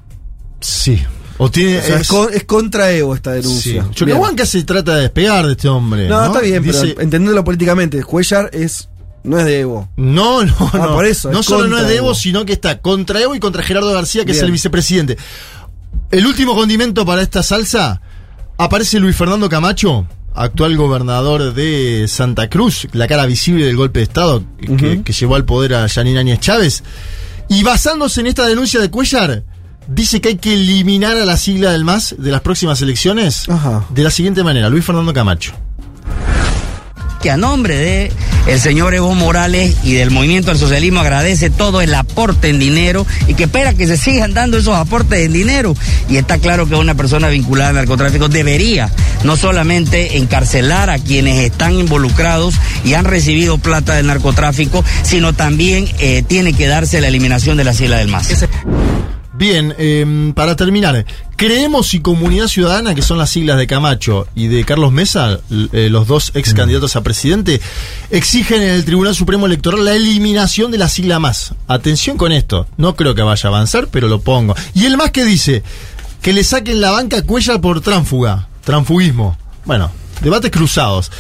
sí. 0.62 1.00
O 1.40 1.50
tiene. 1.50 1.80
O 1.80 1.82
sea, 1.82 1.96
es, 1.96 2.02
es- 2.02 2.08
con- 2.08 2.34
es 2.34 2.44
contra 2.44 2.92
Evo 2.92 3.16
esta 3.16 3.32
sí. 3.34 3.42
denuncia. 3.42 3.88
Choquehuanca 3.92 4.46
se 4.46 4.64
trata 4.64 4.96
de 4.96 5.02
despegar 5.04 5.46
de 5.48 5.54
este 5.54 5.68
hombre. 5.70 6.08
No, 6.08 6.20
No, 6.20 6.26
está 6.28 6.42
bien, 6.42 6.62
Dice- 6.62 6.80
pero 6.90 7.02
entendiéndolo 7.02 7.44
políticamente, 7.44 8.04
Cuellar 8.04 8.50
es. 8.54 8.90
No 9.24 9.38
es 9.40 9.46
de 9.46 9.60
Evo. 9.62 9.90
No, 9.98 10.44
no, 10.46 10.56
Ah, 10.74 10.78
no. 10.78 10.94
por 10.94 11.06
eso, 11.06 11.30
no 11.32 11.40
es 11.42 11.46
solo 11.46 11.68
no 11.68 11.78
es 11.78 11.88
de 11.88 11.96
Evo, 11.98 12.08
Evo. 12.08 12.16
sino 12.16 12.46
que 12.46 12.54
está 12.54 12.80
contra 12.80 13.20
Evo 13.22 13.36
y 13.36 13.40
contra 13.40 13.64
Gerardo 13.64 13.92
García, 13.94 14.24
que 14.26 14.32
es 14.32 14.42
el 14.42 14.52
vicepresidente. 14.52 15.18
El 16.12 16.26
último 16.26 16.56
condimento 16.56 17.06
para 17.06 17.22
esta 17.22 17.44
salsa 17.44 18.02
aparece 18.58 19.00
Luis 19.00 19.16
Fernando 19.16 19.48
Camacho, 19.50 20.08
actual 20.34 20.76
gobernador 20.78 21.54
de 21.54 22.06
Santa 22.08 22.50
Cruz, 22.50 22.88
la 22.94 23.08
cara 23.08 23.26
visible 23.26 23.66
del 23.66 23.76
golpe 23.76 24.00
de 24.00 24.04
Estado 24.04 24.44
que, 24.60 24.76
que- 24.78 25.04
que 25.04 25.14
llevó 25.14 25.36
al 25.36 25.46
poder 25.46 25.74
a 25.76 25.88
Yanine 25.88 26.20
Áñez 26.20 26.40
Chávez. 26.40 26.84
Y 27.50 27.64
basándose 27.64 28.22
en 28.22 28.28
esta 28.28 28.48
denuncia 28.48 28.80
de 28.80 28.90
Cuellar, 28.90 29.44
dice 29.90 30.22
que 30.22 30.30
hay 30.30 30.38
que 30.38 30.54
eliminar 30.54 31.18
a 31.18 31.26
la 31.26 31.38
sigla 31.38 31.72
del 31.72 31.84
MAS 31.84 32.16
de 32.18 32.32
las 32.32 32.42
próximas 32.42 32.82
elecciones 32.82 33.50
Ajá. 33.50 33.86
de 33.90 34.04
la 34.04 34.12
siguiente 34.12 34.44
manera. 34.44 34.70
Luis 34.70 34.86
Fernando 34.86 35.14
Camacho. 35.14 35.54
que 37.22 37.30
a 37.30 37.36
nombre 37.38 37.76
de 37.76 38.12
el 38.48 38.62
señor 38.62 38.94
Evo 38.96 39.14
Morales 39.14 39.76
y 39.84 39.94
del 39.94 40.10
movimiento 40.10 40.52
del 40.52 40.58
socialismo 40.58 41.02
agradece 41.02 41.50
todo 41.50 41.82
el 41.82 41.94
aporte 41.94 42.48
en 42.50 42.60
dinero 42.60 43.06
y 43.28 43.34
que 43.34 43.44
espera 43.44 43.74
que 43.74 43.86
se 43.88 43.98
sigan 43.98 44.34
dando 44.34 44.58
esos 44.58 44.74
aportes 44.76 45.20
en 45.26 45.34
dinero. 45.34 45.76
Y 46.08 46.16
está 46.16 46.38
claro 46.38 46.68
que 46.68 46.76
una 46.76 46.96
persona 46.96 47.28
vinculada 47.28 47.70
al 47.70 47.76
narcotráfico 47.76 48.30
debería 48.30 48.90
no 49.26 49.36
solamente 49.36 50.18
encarcelar 50.18 50.90
a 50.90 50.98
quienes 50.98 51.44
están 51.44 51.74
involucrados 51.74 52.56
y 52.86 52.94
han 52.94 53.04
recibido 53.06 53.58
plata 53.58 53.96
del 53.96 54.08
narcotráfico, 54.08 54.86
sino 55.04 55.34
también 55.34 55.90
eh, 56.00 56.24
tiene 56.26 56.54
que 56.54 56.68
darse 56.68 57.02
la 57.02 57.10
eliminación 57.10 57.58
de 57.58 57.66
la 57.66 57.74
sigla 57.74 57.98
del 57.98 58.08
MAS. 58.08 58.46
Bien, 59.32 59.76
eh, 59.78 60.34
para 60.36 60.56
terminar, 60.56 61.06
creemos 61.36 61.94
y 61.94 62.00
Comunidad 62.00 62.48
Ciudadana, 62.48 62.96
que 62.96 63.04
son 63.04 63.20
las 63.20 63.30
siglas 63.30 63.58
de 63.58 63.68
Camacho 63.68 64.28
y 64.34 64.48
de 64.48 64.64
Carlos 64.66 64.92
Mesa, 64.92 65.40
eh, 65.72 65.88
los 65.92 66.08
dos 66.08 66.32
ex 66.34 66.56
candidatos 66.56 66.96
a 66.96 67.04
presidente, 67.04 67.62
exigen 68.10 68.64
en 68.64 68.70
el 68.70 68.86
Tribunal 68.86 69.14
Supremo 69.14 69.46
Electoral 69.46 69.86
la 69.86 69.94
eliminación 69.94 70.72
de 70.72 70.80
la 70.80 70.90
sigla 70.90 71.20
más. 71.20 71.54
Atención 71.68 72.18
con 72.18 72.32
esto, 72.32 72.68
no 72.78 72.96
creo 72.96 73.14
que 73.14 73.22
vaya 73.22 73.48
a 73.48 73.52
avanzar, 73.52 73.88
pero 73.92 74.08
lo 74.08 74.20
pongo. 74.22 74.56
Y 74.74 74.86
el 74.86 74.98
más 74.98 75.12
que 75.12 75.24
dice 75.24 75.64
que 76.24 76.34
le 76.34 76.44
saquen 76.44 76.82
la 76.82 76.92
banca 76.92 77.20
a 77.20 77.22
Cuellar 77.22 77.62
por 77.62 77.82
tránfuga, 77.82 78.48
transfugismo. 78.64 79.38
Bueno, 79.64 79.92
debates 80.22 80.50
cruzados. 80.50 81.12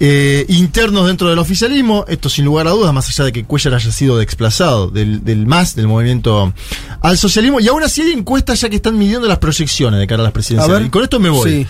Eh, 0.00 0.46
internos 0.48 1.06
dentro 1.08 1.28
del 1.28 1.38
oficialismo, 1.40 2.04
esto 2.06 2.28
sin 2.28 2.44
lugar 2.44 2.68
a 2.68 2.70
dudas, 2.70 2.92
más 2.94 3.08
allá 3.08 3.24
de 3.24 3.32
que 3.32 3.44
Cuellar 3.44 3.74
haya 3.74 3.90
sido 3.90 4.16
desplazado 4.16 4.90
del, 4.90 5.24
del 5.24 5.46
MAS, 5.46 5.74
del 5.74 5.88
movimiento 5.88 6.52
al 7.00 7.18
socialismo, 7.18 7.58
y 7.58 7.66
aún 7.66 7.82
así 7.82 8.02
hay 8.02 8.12
encuestas 8.12 8.60
ya 8.60 8.68
que 8.68 8.76
están 8.76 8.96
midiendo 8.96 9.26
las 9.26 9.38
proyecciones 9.38 9.98
de 9.98 10.06
cara 10.06 10.20
a 10.20 10.24
las 10.24 10.30
A 10.30 10.34
presidenciales. 10.34 10.78
ver. 10.78 10.86
Y 10.86 10.90
con 10.90 11.02
esto 11.02 11.18
me 11.18 11.30
voy. 11.30 11.50
Sí. 11.50 11.66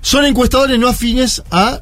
Son 0.00 0.24
encuestadores 0.24 0.78
no 0.80 0.88
afines 0.88 1.42
a 1.50 1.80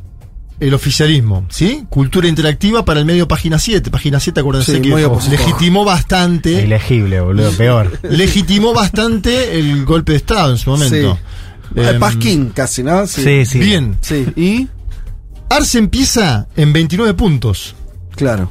el 0.61 0.75
oficialismo, 0.75 1.47
¿sí? 1.49 1.85
Cultura 1.89 2.29
interactiva 2.29 2.85
para 2.85 3.01
el 3.01 3.07
medio 3.07 3.27
Página 3.27 3.59
7. 3.59 3.91
Página 3.91 4.21
7, 4.21 4.39
acuérdense 4.41 4.75
Sí, 4.77 4.81
que 4.83 4.91
muy 4.91 5.03
opositor. 5.03 5.39
legitimó 5.41 5.85
bastante, 5.87 6.63
Ilegible, 6.65 7.21
boludo, 7.21 7.51
peor. 7.53 7.99
legitimó 8.03 8.73
bastante 8.75 9.59
el 9.59 9.85
golpe 9.87 10.13
de 10.13 10.19
Estado 10.19 10.53
en 10.53 10.59
su 10.59 10.71
momento. 10.71 11.19
Sí. 11.75 11.81
Em, 11.81 11.99
Pasquín, 11.99 12.51
casi, 12.55 12.83
¿no? 12.83 13.07
Sí, 13.07 13.45
sí. 13.47 13.59
Bien. 13.59 13.97
Sí. 14.03 14.27
Y. 14.37 14.69
Arce 15.57 15.79
empieza 15.79 16.47
en 16.57 16.73
29 16.73 17.15
puntos. 17.15 17.75
Claro. 18.17 18.49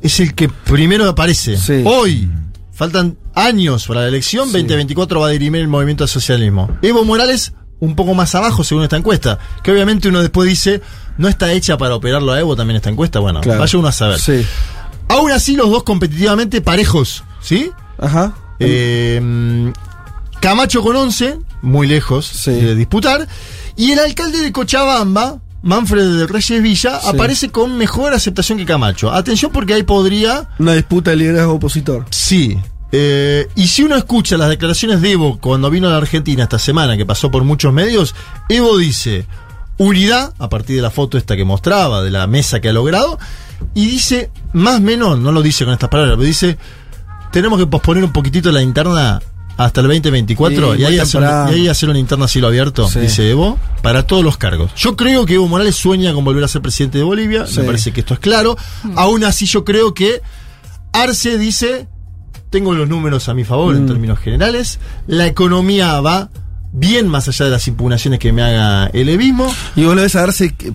es 0.00 0.18
el 0.20 0.34
que 0.34 0.48
primero 0.48 1.08
aparece. 1.08 1.56
Sí. 1.56 1.82
Hoy, 1.84 2.28
faltan 2.72 3.16
años 3.34 3.86
para 3.86 4.00
la 4.02 4.08
elección, 4.08 4.50
2024 4.52 5.20
va 5.20 5.28
a 5.28 5.30
dirimir 5.30 5.60
el 5.60 5.68
movimiento 5.68 6.02
al 6.04 6.08
socialismo. 6.08 6.68
Evo 6.82 7.04
Morales, 7.04 7.52
un 7.78 7.94
poco 7.94 8.14
más 8.14 8.34
abajo 8.34 8.64
según 8.64 8.82
esta 8.84 8.96
encuesta, 8.96 9.38
que 9.62 9.70
obviamente 9.70 10.08
uno 10.08 10.20
después 10.20 10.48
dice, 10.48 10.80
no 11.18 11.28
está 11.28 11.52
hecha 11.52 11.76
para 11.78 11.94
operarlo 11.94 12.32
a 12.32 12.40
Evo 12.40 12.56
también 12.56 12.76
esta 12.76 12.90
encuesta, 12.90 13.18
bueno, 13.20 13.40
Claro. 13.42 13.60
vaya 13.60 13.78
uno 13.78 13.88
a 13.88 13.92
saber. 13.92 14.18
Sí. 14.18 14.44
Aún 15.08 15.30
así, 15.30 15.56
los 15.56 15.70
dos 15.70 15.82
competitivamente 15.84 16.60
parejos, 16.62 17.22
¿sí? 17.40 17.70
Ajá. 17.98 18.34
Eh, 18.58 19.72
Camacho 20.40 20.82
con 20.82 20.96
11, 20.96 21.38
muy 21.62 21.86
lejos 21.86 22.26
Sí. 22.26 22.50
de 22.52 22.74
disputar. 22.74 23.28
Y 23.76 23.92
el 23.92 23.98
alcalde 24.00 24.38
de 24.40 24.50
Cochabamba, 24.52 25.40
Manfred 25.62 26.18
de 26.18 26.26
Reyes 26.26 26.62
Villa, 26.62 27.00
Sí. 27.00 27.08
aparece 27.08 27.50
con 27.50 27.76
mejor 27.76 28.12
aceptación 28.14 28.58
que 28.58 28.66
Camacho. 28.66 29.12
Atención 29.12 29.50
porque 29.52 29.74
ahí 29.74 29.82
podría 29.84 30.48
Una 30.58 30.72
disputa 30.74 31.10
de 31.10 31.16
liderazgo 31.16 31.54
opositor. 31.54 32.04
Sí. 32.10 32.58
Eh, 32.90 33.48
y 33.54 33.68
si 33.68 33.82
uno 33.84 33.96
escucha 33.96 34.36
las 34.36 34.50
declaraciones 34.50 35.00
de 35.00 35.12
Evo 35.12 35.38
cuando 35.38 35.70
vino 35.70 35.88
a 35.88 35.92
la 35.92 35.96
Argentina 35.96 36.42
esta 36.42 36.58
semana, 36.58 36.96
que 36.96 37.06
pasó 37.06 37.30
por 37.30 37.42
muchos 37.44 37.72
medios, 37.72 38.14
Evo 38.48 38.76
dice 38.76 39.26
unidad, 39.78 40.34
a 40.38 40.48
partir 40.48 40.76
de 40.76 40.82
la 40.82 40.90
foto 40.90 41.16
esta 41.16 41.34
que 41.36 41.44
mostraba, 41.44 42.02
de 42.02 42.10
la 42.10 42.26
mesa 42.26 42.60
que 42.60 42.68
ha 42.68 42.72
logrado, 42.72 43.18
y 43.74 43.86
dice, 43.86 44.30
más 44.52 44.76
o 44.76 44.80
menos, 44.80 45.18
no 45.18 45.32
lo 45.32 45.42
dice 45.42 45.64
con 45.64 45.72
estas 45.72 45.88
palabras, 45.88 46.16
pero 46.16 46.26
dice, 46.26 46.58
tenemos 47.32 47.58
que 47.58 47.66
posponer 47.66 48.04
un 48.04 48.12
poquitito 48.12 48.52
la 48.52 48.60
interna 48.62 49.20
hasta 49.56 49.80
el 49.80 49.86
2024 49.88 50.74
Sí, 50.74 50.80
y, 50.80 50.84
ahí 50.84 50.98
hacer, 50.98 51.20
temprano. 51.20 51.50
y 51.52 51.54
ahí 51.54 51.68
hacer 51.68 51.88
una 51.90 51.98
interna 51.98 52.24
a 52.24 52.28
cielo 52.28 52.46
abierto, 52.48 52.88
Sí. 52.88 53.00
dice 53.00 53.30
Evo, 53.30 53.58
para 53.82 54.06
todos 54.06 54.24
los 54.24 54.36
cargos. 54.36 54.72
Yo 54.76 54.96
creo 54.96 55.26
que 55.26 55.34
Evo 55.34 55.48
Morales 55.48 55.76
sueña 55.76 56.12
con 56.14 56.24
volver 56.24 56.44
a 56.44 56.48
ser 56.48 56.62
presidente 56.62 56.98
de 56.98 57.04
Bolivia, 57.04 57.46
Sí. 57.46 57.60
me 57.60 57.64
parece 57.64 57.92
que 57.92 58.00
esto 58.00 58.14
es 58.14 58.20
claro. 58.20 58.56
Aún 58.96 59.24
así 59.24 59.46
yo 59.46 59.64
creo 59.64 59.94
que 59.94 60.20
Arce 60.92 61.38
dice, 61.38 61.88
tengo 62.50 62.74
los 62.74 62.88
números 62.88 63.28
a 63.28 63.34
mi 63.34 63.44
favor 63.44 63.74
en 63.76 63.84
Mm. 63.84 63.88
términos 63.88 64.18
generales, 64.18 64.78
la 65.06 65.26
economía 65.26 66.00
va 66.00 66.28
bien 66.72 67.06
más 67.08 67.28
allá 67.28 67.44
de 67.46 67.50
las 67.50 67.68
impugnaciones 67.68 68.18
que 68.18 68.32
me 68.32 68.42
haga 68.42 68.86
el 68.92 69.08
evismo. 69.08 69.52
Y 69.76 69.84
vos 69.84 69.94
lo 69.94 70.02
ves 70.02 70.16
a 70.16 70.26
que- 70.56 70.72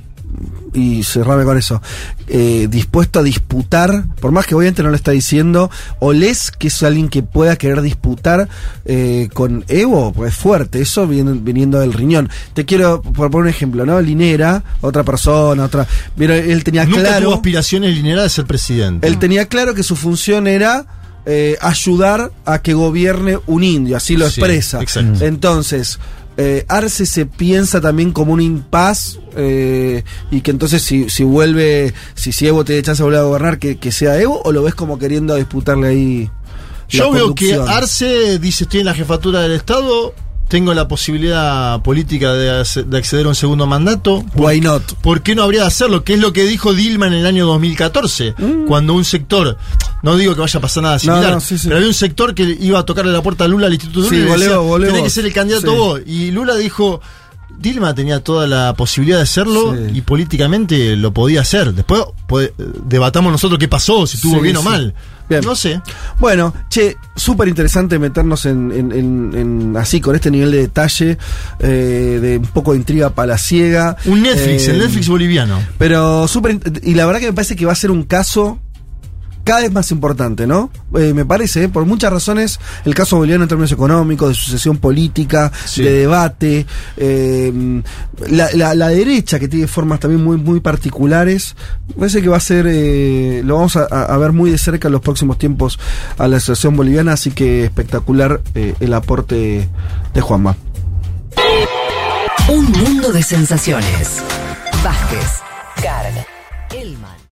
y 0.78 1.04
cerrame 1.04 1.44
con 1.44 1.58
eso, 1.58 1.82
eh, 2.28 2.68
dispuesto 2.70 3.20
a 3.20 3.24
disputar, 3.24 4.06
por 4.22 4.32
más 4.32 4.46
que 4.46 4.56
obviamente 4.56 4.84
no 4.84 4.90
lo 4.90 4.96
está 4.96 5.12
diciendo, 5.12 5.70
o 6.00 6.14
les 6.14 6.52
que 6.52 6.68
es 6.68 6.84
alguien 6.84 7.10
que 7.10 7.24
pueda 7.24 7.56
querer 7.56 7.82
disputar 7.82 8.48
eh, 8.86 9.30
con 9.34 9.66
Evo, 9.68 10.14
pues 10.14 10.34
es 10.34 10.40
fuerte, 10.40 10.82
eso 10.82 11.08
viene- 11.08 11.34
viniendo 11.42 11.80
del 11.80 11.94
riñón. 11.94 12.30
Te 12.54 12.66
quiero 12.66 13.02
por 13.02 13.32
poner 13.32 13.44
un 13.46 13.50
ejemplo, 13.50 13.86
¿no? 13.86 14.00
Linera, 14.02 14.64
otra 14.82 15.04
persona, 15.04 15.64
otra. 15.66 15.88
Pero 16.18 16.34
él 16.34 16.64
tenía 16.64 16.86
Nunca 16.86 17.02
claro. 17.02 17.26
tuvo 17.26 17.36
aspiraciones 17.36 17.96
Linera 17.96 18.24
de 18.24 18.30
ser 18.30 18.46
presidente. 18.46 19.08
Él 19.08 19.18
tenía 19.20 19.48
claro 19.48 19.74
que 19.74 19.84
su 19.84 19.96
función 19.96 20.48
era 20.48 20.86
eh, 21.26 21.58
ayudar 21.60 22.32
a 22.46 22.60
que 22.62 22.74
gobierne 22.74 23.38
un 23.48 23.64
indio, 23.64 23.98
así 23.98 24.16
lo 24.16 24.30
Sí, 24.30 24.40
expresa. 24.40 24.82
exacto. 24.82 25.26
Entonces, 25.26 26.00
eh, 26.38 26.66
Arce 26.68 27.08
se 27.08 27.26
piensa 27.26 27.82
también 27.82 28.12
como 28.12 28.34
un 28.34 28.42
impas 28.42 29.20
eh, 29.36 30.04
y 30.30 30.42
que 30.42 30.52
entonces 30.52 30.84
si, 30.84 31.10
si 31.10 31.24
vuelve, 31.24 31.94
si, 32.14 32.32
si 32.32 32.48
Evo 32.48 32.64
tiene 32.64 32.84
chance 32.84 33.02
de 33.02 33.06
volver 33.06 33.20
a 33.20 33.24
gobernar, 33.24 33.60
que, 33.60 33.78
que 33.78 33.92
sea 33.92 34.22
Evo, 34.22 34.42
o 34.44 34.52
lo 34.52 34.62
ves 34.62 34.76
como 34.76 35.00
queriendo 35.00 35.36
disputarle 35.36 35.88
ahí. 35.88 36.32
Yo 36.90 37.12
veo 37.12 37.34
que? 37.36 37.56
Arce 37.56 38.40
dice 38.40 38.66
estoy 38.66 38.82
en 38.82 38.86
la 38.86 38.94
jefatura 38.94 39.42
del 39.42 39.54
Estado, 39.54 40.14
tengo 40.48 40.74
la 40.74 40.88
posibilidad 40.88 41.82
política 41.82 42.34
de, 42.34 42.50
acceder 42.98 43.26
a 43.26 43.30
un 43.30 43.36
segundo 43.36 43.66
mandato. 43.66 44.24
Why 44.36 44.62
not? 44.62 44.84
¿Por 45.02 45.22
qué 45.22 45.36
no 45.36 45.44
habría 45.44 45.62
de 45.62 45.68
hacerlo? 45.68 46.04
Que 46.04 46.14
es 46.14 46.20
lo 46.20 46.34
que 46.34 46.44
dijo 46.44 46.74
Dilma 46.74 47.08
en 47.08 47.14
el 47.14 47.26
año 47.26 47.46
2014, 47.48 48.36
cuando 48.68 48.94
un 48.94 49.04
sector, 49.04 49.58
no 50.04 50.16
digo 50.16 50.34
que 50.36 50.42
vaya 50.42 50.58
a 50.58 50.62
pasar 50.62 50.84
nada 50.84 51.00
similar, 51.00 51.34
no, 51.34 51.40
sí, 51.40 51.58
sí. 51.58 51.66
pero 51.68 51.78
había 51.78 51.88
un 51.88 51.94
sector 51.94 52.34
que 52.36 52.58
iba 52.60 52.80
a 52.80 52.84
tocarle 52.86 53.12
la 53.12 53.22
puerta 53.22 53.46
a 53.46 53.48
Lula 53.48 53.68
al 53.68 53.74
Instituto 53.74 54.10
Lula 54.10 54.10
Sí, 54.10 54.16
y 54.16 54.40
decía, 54.42 54.58
voleo, 54.58 54.88
tenés 54.88 55.02
que 55.02 55.04
vos". 55.08 55.14
ser 55.14 55.26
el 55.26 55.34
candidato 55.34 55.76
vos. 55.76 56.02
Y 56.06 56.32
Lula 56.32 56.56
dijo, 56.56 57.02
Dilma 57.60 57.96
tenía 57.96 58.24
toda 58.24 58.46
la 58.46 58.74
posibilidad 58.76 59.18
de 59.18 59.24
hacerlo 59.24 59.74
Sí. 59.76 59.98
y 59.98 60.02
políticamente 60.02 60.96
lo 60.96 61.12
podía 61.14 61.42
hacer. 61.42 61.74
Después 61.74 62.04
puede- 62.28 62.54
debatamos 62.58 63.32
nosotros 63.32 63.58
qué 63.58 63.68
pasó, 63.68 64.06
si 64.06 64.18
estuvo 64.18 64.36
Sí, 64.36 64.42
bien 64.42 64.58
o 64.58 64.62
mal. 64.62 64.94
Bien. 65.30 65.42
No 65.44 65.56
sé. 65.56 65.82
Bueno, 66.20 66.54
che, 66.70 66.96
súper 67.16 67.48
interesante 67.50 68.00
meternos 68.00 68.46
en, 68.46 68.72
en- 68.72 68.92
en- 68.94 69.34
en- 69.36 69.78
así, 69.78 70.00
con 70.00 70.16
este 70.16 70.30
nivel 70.32 70.52
de 70.52 70.58
detalle, 70.60 71.18
eh, 71.60 72.20
de 72.22 72.38
un 72.38 72.46
poco 72.48 72.72
de 72.74 72.78
intriga 72.78 73.10
palaciega. 73.10 73.98
Un 74.06 74.22
Netflix, 74.22 74.68
Eh, 74.68 74.72
el 74.72 74.78
Netflix 74.80 75.08
boliviano. 75.10 75.60
Pero 75.78 76.28
súper. 76.30 76.60
Y 76.84 76.94
la 76.94 77.06
verdad 77.06 77.20
que 77.20 77.28
me 77.28 77.34
parece 77.34 77.56
que 77.56 77.66
va 77.66 77.72
a 77.74 77.76
ser 77.76 77.92
un 77.92 78.04
caso 78.04 78.60
cada 79.48 79.62
vez 79.62 79.72
más 79.72 79.90
importante, 79.92 80.46
¿no? 80.46 80.70
Eh, 80.96 81.14
me 81.14 81.26
parece, 81.26 81.64
eh, 81.64 81.70
por 81.70 81.86
muchas 81.86 82.12
razones, 82.12 82.60
el 82.86 82.94
caso 82.94 83.16
boliviano 83.18 83.44
en 83.46 83.48
términos 83.50 83.72
económicos, 83.72 84.28
de 84.30 84.36
sucesión 84.36 84.78
política, 84.78 85.52
Sí. 85.66 85.84
de 85.84 85.92
debate, 85.92 86.66
eh, 86.98 87.82
la, 88.30 88.50
la- 88.54 88.76
la 88.76 88.90
derecha 88.90 89.40
que 89.40 89.48
tiene 89.48 89.68
formas 89.68 90.00
también 90.02 90.24
muy, 90.24 90.38
muy 90.38 90.60
particulares, 90.60 91.56
me 91.88 91.94
parece 91.96 92.22
que 92.22 92.28
va 92.30 92.38
a 92.38 92.42
ser, 92.42 92.66
eh, 92.70 93.42
lo 93.46 93.56
vamos 93.56 93.78
a, 93.78 94.18
ver 94.18 94.34
muy 94.34 94.52
de 94.52 94.58
cerca 94.58 94.88
en 94.90 94.92
los 94.92 95.02
próximos 95.02 95.38
tiempos 95.38 95.80
a 96.18 96.28
la 96.28 96.38
asociación 96.38 96.76
boliviana, 96.76 97.14
así 97.14 97.32
que 97.32 97.64
espectacular 97.64 98.42
eh, 98.54 98.76
el 98.80 98.94
aporte 98.94 99.70
de 100.14 100.22
Juanma. 100.22 100.58
Un 102.50 102.72
mundo 102.72 103.12
de 103.12 103.24
sensaciones. 103.24 104.22
Vázquez, 104.84 105.42
Carga, 105.76 106.26
Elman. 106.72 107.17